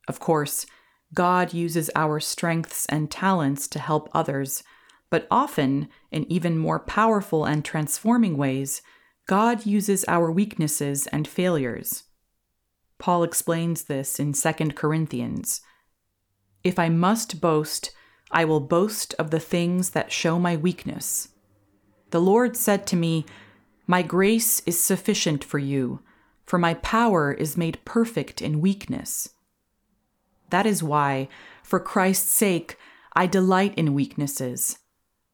Of 0.07 0.21
course, 0.21 0.65
God 1.13 1.53
uses 1.53 1.91
our 1.93 2.21
strengths 2.21 2.85
and 2.85 3.11
talents 3.11 3.67
to 3.67 3.79
help 3.79 4.09
others 4.13 4.63
but 5.09 5.27
often, 5.29 5.89
in 6.09 6.31
even 6.31 6.57
more 6.57 6.79
powerful 6.79 7.43
and 7.43 7.65
transforming 7.65 8.37
ways, 8.37 8.81
God 9.27 9.65
uses 9.65 10.05
our 10.07 10.31
weaknesses 10.31 11.05
and 11.07 11.27
failures. 11.27 12.03
Paul 12.97 13.23
explains 13.23 13.83
this 13.83 14.21
in 14.21 14.31
2 14.31 14.53
Corinthians. 14.69 15.59
If 16.63 16.79
I 16.79 16.87
must 16.87 17.41
boast, 17.41 17.91
I 18.31 18.45
will 18.45 18.61
boast 18.61 19.13
of 19.19 19.31
the 19.31 19.39
things 19.41 19.89
that 19.89 20.13
show 20.13 20.39
my 20.39 20.55
weakness. 20.55 21.27
The 22.11 22.21
Lord 22.21 22.55
said 22.55 22.87
to 22.87 22.95
me, 22.95 23.25
My 23.87 24.01
grace 24.01 24.61
is 24.65 24.79
sufficient 24.79 25.43
for 25.43 25.59
you, 25.59 26.01
for 26.45 26.57
my 26.57 26.75
power 26.75 27.31
is 27.31 27.57
made 27.57 27.83
perfect 27.85 28.41
in 28.41 28.61
weakness. 28.61 29.29
That 30.49 30.65
is 30.65 30.83
why, 30.83 31.29
for 31.63 31.79
Christ's 31.79 32.31
sake, 32.31 32.77
I 33.13 33.27
delight 33.27 33.73
in 33.75 33.93
weaknesses 33.93 34.77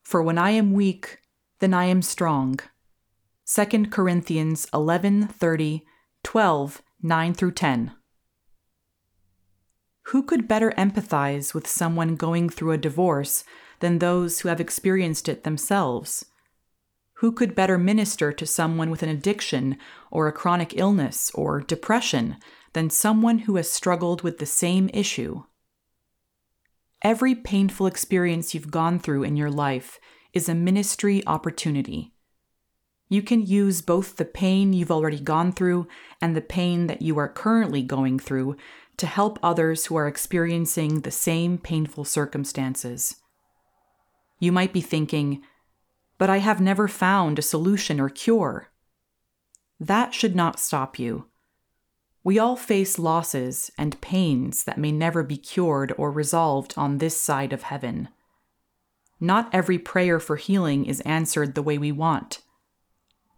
for 0.07 0.23
when 0.23 0.37
I 0.37 0.51
am 0.51 0.71
weak, 0.71 1.19
then 1.59 1.73
I 1.73 1.83
am 1.83 2.01
strong. 2.01 2.61
2 3.45 3.87
Corinthians 3.87 4.65
11 4.73 5.27
30, 5.27 5.85
12, 6.23 6.81
9 7.01 7.33
through 7.33 7.51
10. 7.51 7.91
Who 10.03 10.23
could 10.23 10.47
better 10.47 10.71
empathize 10.77 11.53
with 11.53 11.67
someone 11.67 12.15
going 12.15 12.47
through 12.47 12.71
a 12.71 12.77
divorce 12.77 13.43
than 13.81 13.99
those 13.99 14.39
who 14.39 14.47
have 14.47 14.61
experienced 14.61 15.27
it 15.27 15.43
themselves? 15.43 16.23
Who 17.19 17.31
could 17.31 17.55
better 17.55 17.79
minister 17.79 18.31
to 18.31 18.45
someone 18.45 18.91
with 18.91 19.01
an 19.01 19.09
addiction 19.09 19.77
or 20.11 20.27
a 20.27 20.31
chronic 20.31 20.77
illness 20.77 21.31
or 21.33 21.61
depression 21.61 22.37
than 22.73 22.91
someone 22.91 23.39
who 23.39 23.55
has 23.55 23.71
struggled 23.71 24.21
with 24.21 24.37
the 24.37 24.45
same 24.45 24.89
issue? 24.93 25.43
Every 27.01 27.33
painful 27.33 27.87
experience 27.87 28.53
you've 28.53 28.69
gone 28.69 28.99
through 28.99 29.23
in 29.23 29.35
your 29.35 29.49
life 29.49 29.99
is 30.31 30.47
a 30.47 30.53
ministry 30.53 31.23
opportunity. 31.25 32.13
You 33.09 33.23
can 33.23 33.43
use 33.43 33.81
both 33.81 34.17
the 34.17 34.25
pain 34.25 34.73
you've 34.73 34.91
already 34.91 35.19
gone 35.19 35.53
through 35.53 35.87
and 36.21 36.35
the 36.35 36.41
pain 36.41 36.85
that 36.85 37.01
you 37.01 37.17
are 37.17 37.29
currently 37.29 37.81
going 37.81 38.19
through 38.19 38.57
to 38.97 39.07
help 39.07 39.39
others 39.41 39.87
who 39.87 39.95
are 39.95 40.07
experiencing 40.07 41.01
the 41.01 41.11
same 41.11 41.57
painful 41.57 42.03
circumstances. 42.03 43.15
You 44.39 44.51
might 44.51 44.73
be 44.73 44.81
thinking, 44.81 45.41
but 46.17 46.29
I 46.29 46.37
have 46.37 46.59
never 46.59 46.87
found 46.87 47.37
a 47.37 47.43
solution 47.43 47.99
or 47.99 48.09
cure. 48.09 48.69
That 49.79 50.13
should 50.13 50.35
not 50.35 50.59
stop 50.59 50.97
you. 50.97 51.25
We 52.23 52.39
all 52.39 52.55
face 52.55 52.99
losses 52.99 53.71
and 53.77 54.01
pains 54.01 54.63
that 54.65 54.77
may 54.77 54.91
never 54.91 55.23
be 55.23 55.37
cured 55.37 55.93
or 55.97 56.11
resolved 56.11 56.73
on 56.75 56.97
this 56.97 57.19
side 57.19 57.53
of 57.53 57.63
heaven. 57.63 58.09
Not 59.19 59.49
every 59.53 59.79
prayer 59.79 60.19
for 60.19 60.35
healing 60.35 60.85
is 60.85 61.01
answered 61.01 61.55
the 61.55 61.63
way 61.63 61.77
we 61.77 61.91
want. 61.91 62.41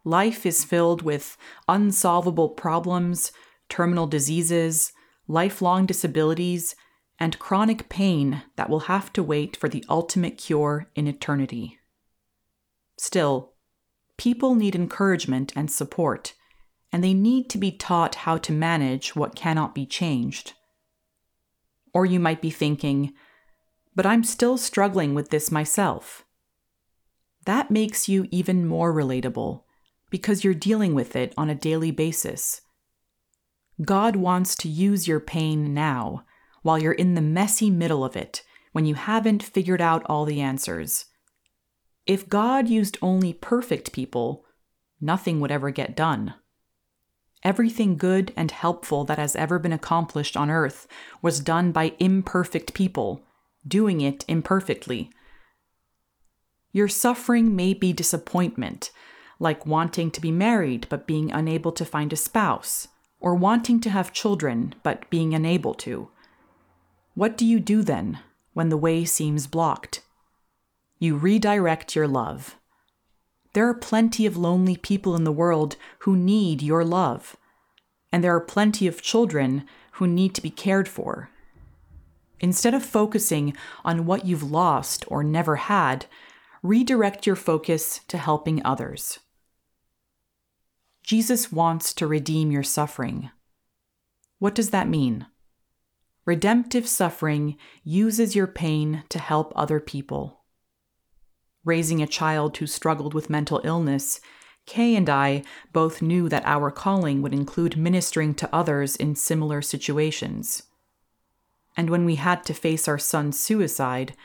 Life 0.04 0.46
is 0.46 0.64
filled 0.64 1.02
with 1.02 1.38
unsolvable 1.68 2.50
problems, 2.50 3.32
terminal 3.68 4.08
diseases, 4.08 4.92
lifelong 5.28 5.86
disabilities, 5.86 6.76
and 7.20 7.38
chronic 7.38 7.90
pain 7.90 8.44
that 8.56 8.70
will 8.70 8.82
have 8.82 9.12
to 9.14 9.22
wait 9.22 9.56
for 9.58 9.70
the 9.70 9.86
ultimate 9.90 10.38
cure 10.38 10.90
in 10.96 11.06
eternity. 11.06 11.79
Still, 13.00 13.54
people 14.18 14.56
need 14.56 14.76
encouragement 14.76 15.54
and 15.56 15.72
support 15.72 16.34
and 16.92 17.02
they 17.02 17.14
need 17.14 17.50
to 17.50 17.58
be 17.58 17.72
taught 17.72 18.16
how 18.16 18.38
to 18.38 18.52
manage 18.52 19.16
what 19.16 19.36
cannot 19.36 19.74
be 19.74 19.86
changed. 19.86 20.54
Or 21.94 22.06
you 22.06 22.20
might 22.20 22.42
be 22.42 22.50
thinking, 22.50 23.14
but 23.96 24.06
I'm 24.06 24.26
still 24.26 24.58
struggling 24.58 25.14
with 25.14 25.30
this 25.30 25.50
myself. 25.50 26.26
That 27.46 27.72
makes 27.72 28.10
you 28.10 28.28
even 28.32 28.68
more 28.68 28.94
relatable 28.94 29.64
because 30.10 30.44
you're 30.44 30.54
dealing 30.54 30.94
with 30.94 31.16
it 31.16 31.34
on 31.38 31.50
a 31.50 31.56
daily 31.56 31.92
basis. 31.92 32.62
God 33.82 34.18
wants 34.18 34.56
to 34.58 34.68
use 34.68 35.08
your 35.08 35.22
pain 35.22 35.74
now 35.74 36.26
while 36.64 36.78
you're 36.78 36.92
in 36.92 37.14
the 37.14 37.22
messy 37.22 37.70
middle 37.70 38.04
of 38.04 38.18
it 38.18 38.44
when 38.74 38.86
you 38.86 38.96
haven't 38.96 39.42
figured 39.42 39.80
out 39.80 40.04
all 40.08 40.26
the 40.26 40.42
answers. 40.42 41.06
If 42.10 42.28
God 42.28 42.68
used 42.68 42.98
only 43.04 43.34
perfect 43.34 43.94
people, 43.94 44.44
nothing 45.00 45.40
would 45.40 45.52
ever 45.52 45.70
get 45.70 45.96
done. 45.96 46.34
Everything 47.44 47.98
good 47.98 48.34
and 48.36 48.50
helpful 48.50 49.04
that 49.04 49.20
has 49.20 49.36
ever 49.36 49.60
been 49.60 49.72
accomplished 49.72 50.36
on 50.36 50.50
earth 50.50 50.88
was 51.22 51.40
done 51.40 51.72
by 51.72 51.94
imperfect 52.00 52.74
people, 52.74 53.22
doing 53.68 54.02
it 54.02 54.26
imperfectly. 54.28 55.12
Your 56.72 56.88
suffering 56.88 57.56
may 57.56 57.76
be 57.76 57.94
disappointment, 57.94 58.90
like 59.40 59.68
wanting 59.68 60.10
to 60.10 60.20
be 60.20 60.32
married 60.32 60.88
but 60.90 61.06
being 61.06 61.32
unable 61.32 61.72
to 61.74 61.86
find 61.86 62.12
a 62.12 62.16
spouse, 62.16 62.88
or 63.20 63.36
wanting 63.36 63.80
to 63.82 63.92
have 63.92 64.12
children 64.12 64.74
but 64.82 65.08
being 65.12 65.36
unable 65.36 65.76
to. 65.76 66.10
What 67.14 67.38
do 67.38 67.46
you 67.46 67.60
do 67.60 67.84
then 67.84 68.18
when 68.54 68.70
the 68.70 68.78
way 68.78 69.06
seems 69.06 69.46
blocked? 69.46 70.02
You 71.02 71.16
redirect 71.16 71.96
your 71.96 72.10
love. 72.10 72.58
There 73.54 73.68
are 73.68 73.74
plenty 73.74 74.26
of 74.26 74.36
lonely 74.36 74.76
people 74.76 75.16
in 75.16 75.24
the 75.24 75.32
world 75.32 75.78
who 76.00 76.18
need 76.18 76.62
your 76.62 76.84
love. 76.84 77.38
And 78.12 78.22
there 78.22 78.36
are 78.36 78.42
plenty 78.42 78.86
of 78.86 79.02
children 79.02 79.66
who 79.94 80.08
need 80.08 80.36
to 80.36 80.42
be 80.42 80.50
cared 80.50 80.90
for. 80.90 81.30
Instead 82.42 82.74
of 82.74 82.84
focusing 82.84 83.56
on 83.86 84.06
what 84.06 84.26
you've 84.26 84.52
lost 84.52 85.06
or 85.08 85.24
never 85.24 85.56
had, 85.56 86.06
redirect 86.62 87.26
your 87.26 87.38
focus 87.38 88.02
to 88.10 88.18
helping 88.18 88.62
others. 88.66 89.20
Jesus 91.02 91.52
wants 91.52 91.94
to 91.94 92.08
redeem 92.08 92.52
your 92.52 92.64
suffering. 92.64 93.32
What 94.38 94.54
does 94.54 94.72
that 94.72 94.88
mean? 94.88 95.28
Redemptive 96.26 96.88
suffering 96.88 97.58
uses 97.84 98.36
your 98.36 98.48
pain 98.48 99.04
to 99.10 99.18
help 99.18 99.54
other 99.56 99.80
people 99.80 100.39
raising 101.70 102.02
a 102.02 102.08
child 102.08 102.58
who 102.58 102.66
struggled 102.68 103.14
with 103.14 103.30
mental 103.30 103.62
illness, 103.64 104.20
Kay 104.66 104.96
and 104.96 105.10
I 105.10 105.44
both 105.72 106.02
knew 106.02 106.28
that 106.30 106.46
our 106.46 106.72
calling 106.72 107.22
would 107.22 107.34
include 107.34 107.78
ministering 107.78 108.34
to 108.36 108.54
others 108.54 108.96
in 108.96 109.16
similar 109.16 109.62
situations. 109.62 110.64
And 111.78 111.90
when 111.90 112.06
we 112.06 112.16
had 112.16 112.44
to 112.46 112.54
face 112.54 112.88
our 112.88 112.98
son's 112.98 113.40
suicide, 113.40 114.16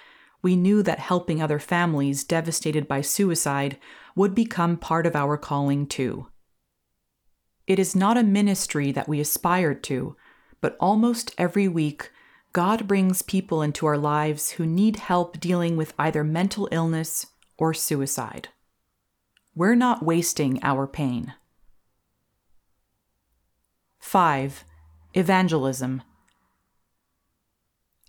we 0.42 0.56
knew 0.56 0.82
that 0.82 0.98
helping 0.98 1.40
other 1.40 1.58
families 1.58 2.24
devastated 2.24 2.88
by 2.88 3.00
suicide 3.00 3.78
would 4.16 4.34
become 4.34 4.76
part 4.76 5.06
of 5.06 5.14
our 5.14 5.36
calling 5.36 5.86
too. 5.86 6.28
It 7.66 7.78
is 7.78 7.94
not 7.94 8.18
a 8.18 8.22
ministry 8.22 8.92
that 8.92 9.08
we 9.08 9.20
aspired 9.20 9.82
to, 9.84 10.16
but 10.60 10.76
almost 10.80 11.34
every 11.38 11.68
week 11.68 12.10
God 12.52 12.86
brings 12.86 13.22
people 13.22 13.62
into 13.62 13.86
our 13.86 13.98
lives 13.98 14.52
who 14.52 14.66
need 14.66 14.96
help 14.96 15.40
dealing 15.40 15.76
with 15.76 15.94
either 15.98 16.22
mental 16.22 16.68
illness 16.70 17.26
or 17.56 17.74
suicide. 17.74 18.48
We're 19.54 19.74
not 19.74 20.04
wasting 20.04 20.58
our 20.62 20.86
pain. 20.86 21.34
5. 24.00 24.64
Evangelism. 25.14 26.02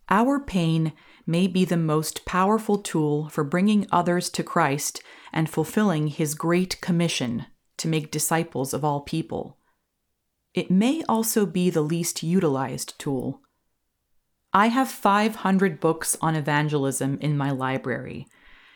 Our 0.09 0.39
pain 0.39 0.93
may 1.25 1.47
be 1.47 1.65
the 1.65 1.77
most 1.77 2.25
powerful 2.25 2.77
tool 2.77 3.29
for 3.29 3.43
bringing 3.43 3.87
others 3.91 4.29
to 4.31 4.43
Christ 4.43 5.01
and 5.33 5.49
fulfilling 5.49 6.07
His 6.07 6.35
great 6.35 6.79
commission 6.81 7.45
to 7.77 7.87
make 7.87 8.11
disciples 8.11 8.73
of 8.73 8.83
all 8.83 9.01
people. 9.01 9.57
It 10.53 10.71
may 10.71 11.03
also 11.09 11.45
be 11.45 11.69
the 11.69 11.81
least 11.81 12.23
utilized 12.23 12.97
tool. 12.99 13.41
I 14.53 14.67
have 14.67 14.89
500 14.89 15.79
books 15.79 16.15
on 16.21 16.35
evangelism 16.35 17.17
in 17.19 17.37
my 17.37 17.51
library, 17.51 18.27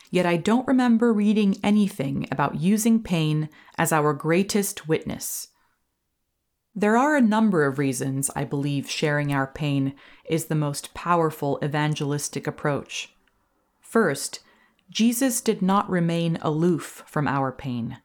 yet 0.10 0.26
I 0.26 0.38
don't 0.38 0.67
remember 0.67 1.13
reading 1.13 1.58
anything 1.63 2.28
about 2.32 2.60
using 2.60 3.02
pain 3.02 3.50
as 3.78 3.91
our 3.91 4.13
greatest 4.13 4.88
witness. 4.88 5.50
There 6.76 6.98
are 6.98 7.15
a 7.15 7.22
number 7.22 7.65
of 7.65 7.80
reasons 7.80 8.30
I 8.36 8.43
believe 8.43 8.89
sharing 8.89 9.34
our 9.34 9.48
pain 9.48 9.95
is 10.26 10.45
the 10.45 10.56
most 10.56 10.93
powerful 10.93 11.60
evangelistic 11.63 12.48
approach. 12.48 13.13
First, 13.82 14.39
Jesus 14.89 15.41
did 15.41 15.62
not 15.62 15.89
remain 15.89 16.38
aloof 16.41 17.04
from 17.06 17.28
our 17.28 17.52
pain. 17.52 17.98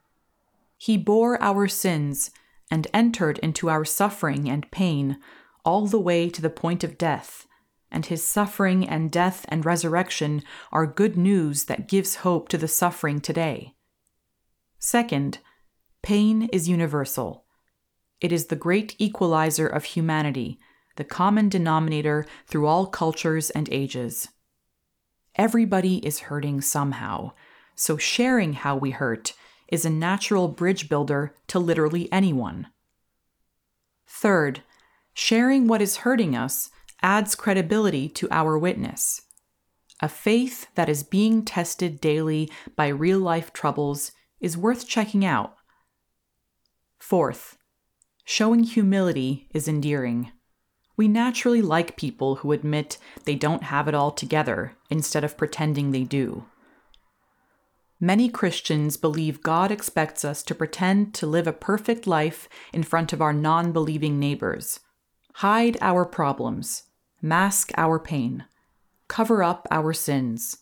He 0.76 0.96
bore 0.96 1.40
our 1.42 1.68
sins 1.68 2.30
and 2.70 2.86
entered 2.92 3.38
into 3.38 3.70
our 3.70 3.84
suffering 3.84 4.48
and 4.50 4.70
pain 4.70 5.18
all 5.64 5.86
the 5.86 6.00
way 6.00 6.28
to 6.28 6.42
the 6.42 6.50
point 6.50 6.84
of 6.84 6.98
death 6.98 7.46
and 7.94 8.06
his 8.06 8.26
suffering 8.26 8.86
and 8.86 9.10
death 9.10 9.46
and 9.48 9.64
resurrection 9.64 10.42
are 10.72 10.86
good 10.86 11.16
news 11.16 11.64
that 11.64 11.88
gives 11.88 12.16
hope 12.16 12.48
to 12.48 12.58
the 12.58 12.68
suffering 12.68 13.20
today. 13.20 13.72
Second, 14.80 15.38
pain 16.02 16.48
is 16.52 16.68
universal. 16.68 17.44
It 18.20 18.32
is 18.32 18.46
the 18.46 18.56
great 18.56 18.96
equalizer 18.98 19.68
of 19.68 19.84
humanity, 19.84 20.58
the 20.96 21.04
common 21.04 21.48
denominator 21.48 22.26
through 22.46 22.66
all 22.66 22.86
cultures 22.86 23.50
and 23.50 23.68
ages. 23.72 24.28
Everybody 25.36 26.04
is 26.06 26.20
hurting 26.20 26.60
somehow, 26.60 27.32
so 27.76 27.96
sharing 27.96 28.54
how 28.54 28.76
we 28.76 28.90
hurt 28.90 29.34
is 29.68 29.84
a 29.84 29.90
natural 29.90 30.48
bridge 30.48 30.88
builder 30.88 31.34
to 31.48 31.58
literally 31.58 32.10
anyone. 32.12 32.66
Third, 34.06 34.62
sharing 35.12 35.66
what 35.68 35.80
is 35.80 35.98
hurting 35.98 36.36
us 36.36 36.70
adds 37.04 37.34
credibility 37.34 38.08
to 38.08 38.26
our 38.30 38.58
witness. 38.58 39.20
A 40.00 40.08
faith 40.08 40.68
that 40.74 40.88
is 40.88 41.02
being 41.02 41.44
tested 41.44 42.00
daily 42.00 42.50
by 42.76 42.88
real 42.88 43.18
life 43.18 43.52
troubles 43.52 44.12
is 44.40 44.56
worth 44.56 44.88
checking 44.88 45.22
out. 45.22 45.54
Fourth, 46.98 47.58
showing 48.24 48.64
humility 48.64 49.48
is 49.52 49.68
endearing. 49.68 50.32
We 50.96 51.06
naturally 51.06 51.60
like 51.60 51.98
people 51.98 52.36
who 52.36 52.52
admit 52.52 52.96
they 53.26 53.34
don't 53.34 53.64
have 53.64 53.86
it 53.86 53.94
all 53.94 54.10
together 54.10 54.74
instead 54.88 55.24
of 55.24 55.36
pretending 55.36 55.90
they 55.90 56.04
do. 56.04 56.46
Many 58.00 58.30
Christians 58.30 58.96
believe 58.96 59.42
God 59.42 59.70
expects 59.70 60.24
us 60.24 60.42
to 60.44 60.54
pretend 60.54 61.12
to 61.14 61.26
live 61.26 61.46
a 61.46 61.52
perfect 61.52 62.06
life 62.06 62.48
in 62.72 62.82
front 62.82 63.12
of 63.12 63.20
our 63.20 63.34
non 63.34 63.72
believing 63.72 64.18
neighbors, 64.18 64.80
hide 65.34 65.76
our 65.82 66.06
problems, 66.06 66.84
mask 67.24 67.72
our 67.78 67.98
pain, 67.98 68.44
cover 69.08 69.42
up 69.42 69.66
our 69.70 69.94
sins. 69.94 70.58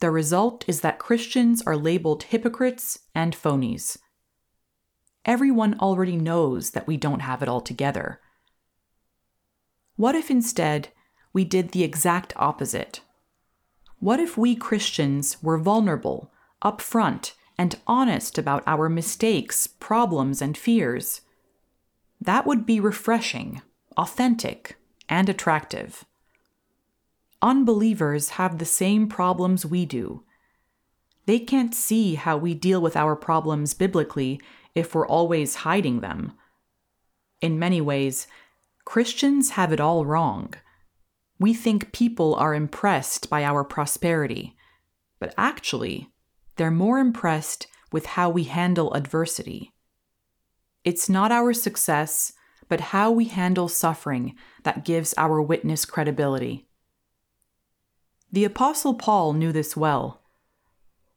The 0.00 0.10
result 0.10 0.64
is 0.66 0.80
that 0.80 0.98
Christians 0.98 1.60
are 1.66 1.76
labeled 1.76 2.22
hypocrites 2.22 3.00
and 3.14 3.36
phonies. 3.36 3.98
Everyone 5.26 5.78
already 5.78 6.16
knows 6.16 6.70
that 6.70 6.86
we 6.86 6.96
don't 6.96 7.20
have 7.20 7.42
it 7.42 7.48
all 7.48 7.60
together. 7.60 8.20
What 9.96 10.14
if 10.14 10.30
instead 10.30 10.88
we 11.34 11.44
did 11.44 11.72
the 11.72 11.84
exact 11.84 12.32
opposite? 12.36 13.02
What 13.98 14.18
if 14.18 14.38
we 14.38 14.56
Christians 14.56 15.42
were 15.42 15.58
vulnerable, 15.58 16.32
upfront, 16.64 17.34
and 17.58 17.78
honest 17.86 18.38
about 18.38 18.62
our 18.66 18.88
mistakes, 18.88 19.66
problems, 19.66 20.40
and 20.40 20.56
fears? 20.56 21.20
That 22.18 22.46
would 22.46 22.64
be 22.64 22.80
refreshing, 22.80 23.60
authentic, 23.98 24.79
and 25.10 25.28
attractive. 25.28 26.04
Unbelievers 27.42 28.30
have 28.30 28.58
the 28.58 28.64
same 28.64 29.08
problems 29.08 29.66
we 29.66 29.84
do. 29.84 30.22
They 31.26 31.40
can't 31.40 31.74
see 31.74 32.14
how 32.14 32.36
we 32.36 32.54
deal 32.54 32.80
with 32.80 32.96
our 32.96 33.16
problems 33.16 33.74
biblically 33.74 34.40
if 34.74 34.94
we're 34.94 35.06
always 35.06 35.56
hiding 35.56 36.00
them. 36.00 36.32
In 37.40 37.58
many 37.58 37.80
ways, 37.80 38.26
Christians 38.84 39.50
have 39.50 39.72
it 39.72 39.80
all 39.80 40.04
wrong. 40.04 40.54
We 41.38 41.54
think 41.54 41.92
people 41.92 42.34
are 42.36 42.54
impressed 42.54 43.28
by 43.28 43.44
our 43.44 43.64
prosperity, 43.64 44.56
but 45.18 45.34
actually, 45.36 46.10
they're 46.56 46.70
more 46.70 46.98
impressed 46.98 47.66
with 47.90 48.06
how 48.06 48.30
we 48.30 48.44
handle 48.44 48.92
adversity. 48.92 49.72
It's 50.84 51.08
not 51.08 51.32
our 51.32 51.52
success 51.52 52.32
but 52.70 52.80
how 52.80 53.10
we 53.10 53.24
handle 53.24 53.68
suffering 53.68 54.36
that 54.62 54.84
gives 54.84 55.12
our 55.18 55.42
witness 55.42 55.84
credibility. 55.84 56.68
The 58.32 58.44
Apostle 58.44 58.94
Paul 58.94 59.32
knew 59.32 59.50
this 59.50 59.76
well. 59.76 60.22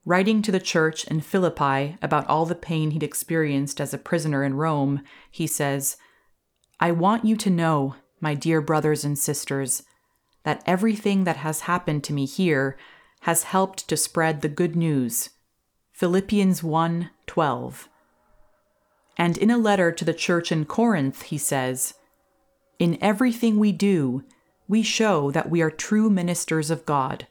Writing 0.03 0.41
to 0.41 0.51
the 0.51 0.59
church 0.59 1.05
in 1.05 1.21
Philippi 1.21 1.95
about 2.01 2.27
all 2.27 2.47
the 2.47 2.55
pain 2.55 2.89
he'd 2.89 3.03
experienced 3.03 3.79
as 3.79 3.93
a 3.93 3.99
prisoner 3.99 4.43
in 4.43 4.55
Rome, 4.55 5.03
he 5.29 5.45
says, 5.45 5.95
I 6.79 6.91
want 6.91 7.23
you 7.23 7.37
to 7.37 7.51
know, 7.51 7.95
my 8.19 8.33
dear 8.33 8.59
brothers 8.59 9.05
and 9.05 9.17
sisters, 9.17 9.83
that 10.43 10.63
everything 10.65 11.23
that 11.23 11.37
has 11.37 11.61
happened 11.61 12.03
to 12.05 12.13
me 12.13 12.25
here 12.25 12.75
has 13.21 13.43
helped 13.43 13.87
to 13.87 13.95
spread 13.95 14.41
the 14.41 14.49
good 14.49 14.75
news. 14.75 15.29
Philippians 15.91 16.63
1 16.63 17.11
12. 17.27 17.89
And 19.17 19.37
in 19.37 19.51
a 19.51 19.57
letter 19.57 19.91
to 19.91 20.05
the 20.05 20.13
church 20.13 20.51
in 20.51 20.65
Corinth, 20.65 21.23
he 21.23 21.37
says, 21.37 21.93
In 22.79 22.97
everything 23.01 23.59
we 23.59 23.71
do, 23.71 24.23
we 24.67 24.81
show 24.81 25.31
that 25.31 25.49
we 25.49 25.61
are 25.61 25.71
true 25.71 26.09
ministers 26.09 26.71
of 26.71 26.85
God 26.85 27.27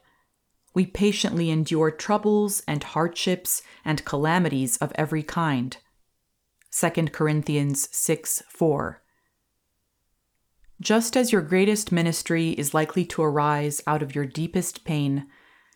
we 0.73 0.85
patiently 0.85 1.49
endure 1.49 1.91
troubles 1.91 2.63
and 2.67 2.83
hardships 2.83 3.61
and 3.85 4.05
calamities 4.05 4.77
of 4.77 4.91
every 4.95 5.23
kind. 5.23 5.77
2 6.71 6.89
Corinthians 7.07 7.87
6 7.91 8.43
4. 8.49 9.01
Just 10.81 11.15
as 11.15 11.31
your 11.31 11.41
greatest 11.41 11.91
ministry 11.91 12.49
is 12.51 12.73
likely 12.73 13.05
to 13.05 13.21
arise 13.21 13.81
out 13.85 14.01
of 14.01 14.15
your 14.15 14.25
deepest 14.25 14.83
pain, 14.83 15.27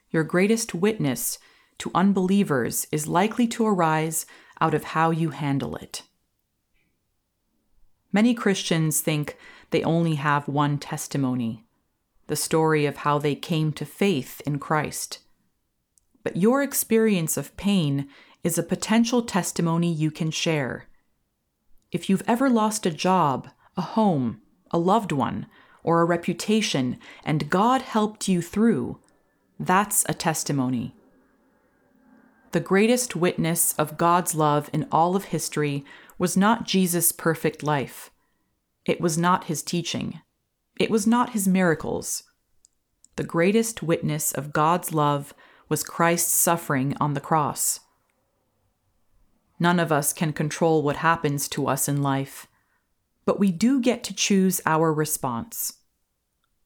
your 0.09 0.23
greatest 0.23 0.73
witness 0.73 1.37
to 1.77 1.91
unbelievers 1.93 2.87
is 2.91 3.07
likely 3.07 3.47
to 3.47 3.65
arise 3.65 4.25
out 4.59 4.73
of 4.73 4.83
how 4.83 5.11
you 5.11 5.29
handle 5.29 5.75
it. 5.75 6.03
Many 8.11 8.33
Christians 8.33 9.01
think 9.01 9.37
they 9.69 9.83
only 9.83 10.15
have 10.15 10.47
one 10.47 10.77
testimony 10.77 11.63
the 12.27 12.35
story 12.35 12.85
of 12.85 12.97
how 12.97 13.17
they 13.17 13.35
came 13.35 13.71
to 13.71 13.85
faith 13.85 14.41
in 14.45 14.59
Christ. 14.59 15.19
But 16.23 16.35
your 16.35 16.61
experience 16.61 17.37
of 17.37 17.55
pain 17.55 18.09
is 18.43 18.57
a 18.57 18.63
potential 18.63 19.21
testimony 19.21 19.91
you 19.91 20.11
can 20.11 20.29
share. 20.29 20.87
If 21.89 22.09
you've 22.09 22.23
ever 22.27 22.49
lost 22.49 22.85
a 22.85 22.91
job, 22.91 23.47
a 23.77 23.81
home, 23.81 24.41
a 24.71 24.77
loved 24.77 25.13
one, 25.13 25.47
or 25.83 26.01
a 26.01 26.05
reputation, 26.05 26.99
and 27.23 27.49
God 27.49 27.81
helped 27.81 28.27
you 28.27 28.41
through, 28.41 28.99
that's 29.57 30.03
a 30.09 30.13
testimony. 30.13 30.96
The 32.51 32.59
greatest 32.61 33.15
witness 33.15 33.73
of 33.73 33.97
God's 33.97 34.33
love 34.33 34.69
in 34.71 34.87
all 34.89 35.17
of 35.17 35.25
history 35.25 35.83
was 36.17 36.37
not 36.37 36.65
Jesus' 36.65 37.11
perfect 37.11 37.61
life. 37.61 38.09
It 38.85 39.01
was 39.01 39.17
not 39.17 39.45
his 39.45 39.61
teaching. 39.61 40.21
It 40.79 40.89
was 40.89 41.05
not 41.05 41.31
his 41.31 41.45
miracles. 41.47 42.23
The 43.17 43.25
greatest 43.25 43.83
witness 43.83 44.31
of 44.31 44.53
God's 44.53 44.93
love 44.93 45.33
was 45.67 45.83
Christ's 45.83 46.33
suffering 46.33 46.95
on 47.01 47.15
the 47.15 47.19
cross. 47.19 47.81
None 49.59 49.79
of 49.79 49.91
us 49.91 50.13
can 50.13 50.31
control 50.31 50.81
what 50.81 50.97
happens 50.97 51.49
to 51.49 51.67
us 51.67 51.89
in 51.89 52.01
life, 52.01 52.47
but 53.25 53.39
we 53.39 53.51
do 53.51 53.81
get 53.81 54.05
to 54.05 54.15
choose 54.15 54.61
our 54.65 54.93
response. 54.93 55.73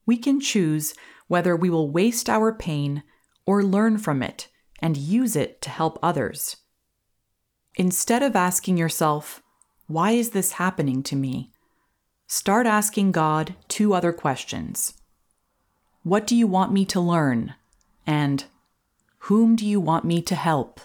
We 0.06 0.18
can 0.18 0.40
choose 0.40 0.94
whether 1.28 1.56
we 1.56 1.72
will 1.72 1.90
waste 1.90 2.30
our 2.30 2.54
pain 2.54 3.02
or 3.48 3.64
learn 3.64 3.98
from 3.98 4.22
it 4.22 4.50
and 4.82 4.98
use 4.98 5.36
it 5.36 5.62
to 5.62 5.70
help 5.70 6.00
others. 6.02 6.58
Instead 7.76 8.24
of 8.24 8.36
asking 8.36 8.78
yourself, 8.78 9.42
Why 9.88 10.12
is 10.12 10.32
this 10.32 10.54
happening 10.54 11.04
to 11.04 11.16
me? 11.16 11.52
start 12.28 12.66
asking 12.66 13.12
God 13.12 13.56
two 13.68 13.94
other 13.94 14.14
questions 14.14 14.94
What 16.04 16.26
do 16.26 16.36
you 16.36 16.48
want 16.48 16.72
me 16.72 16.86
to 16.86 17.00
learn? 17.00 17.56
And 18.08 18.46
Whom 19.26 19.56
do 19.56 19.66
you 19.66 19.80
want 19.80 20.04
me 20.04 20.22
to 20.24 20.36
help? 20.36 20.82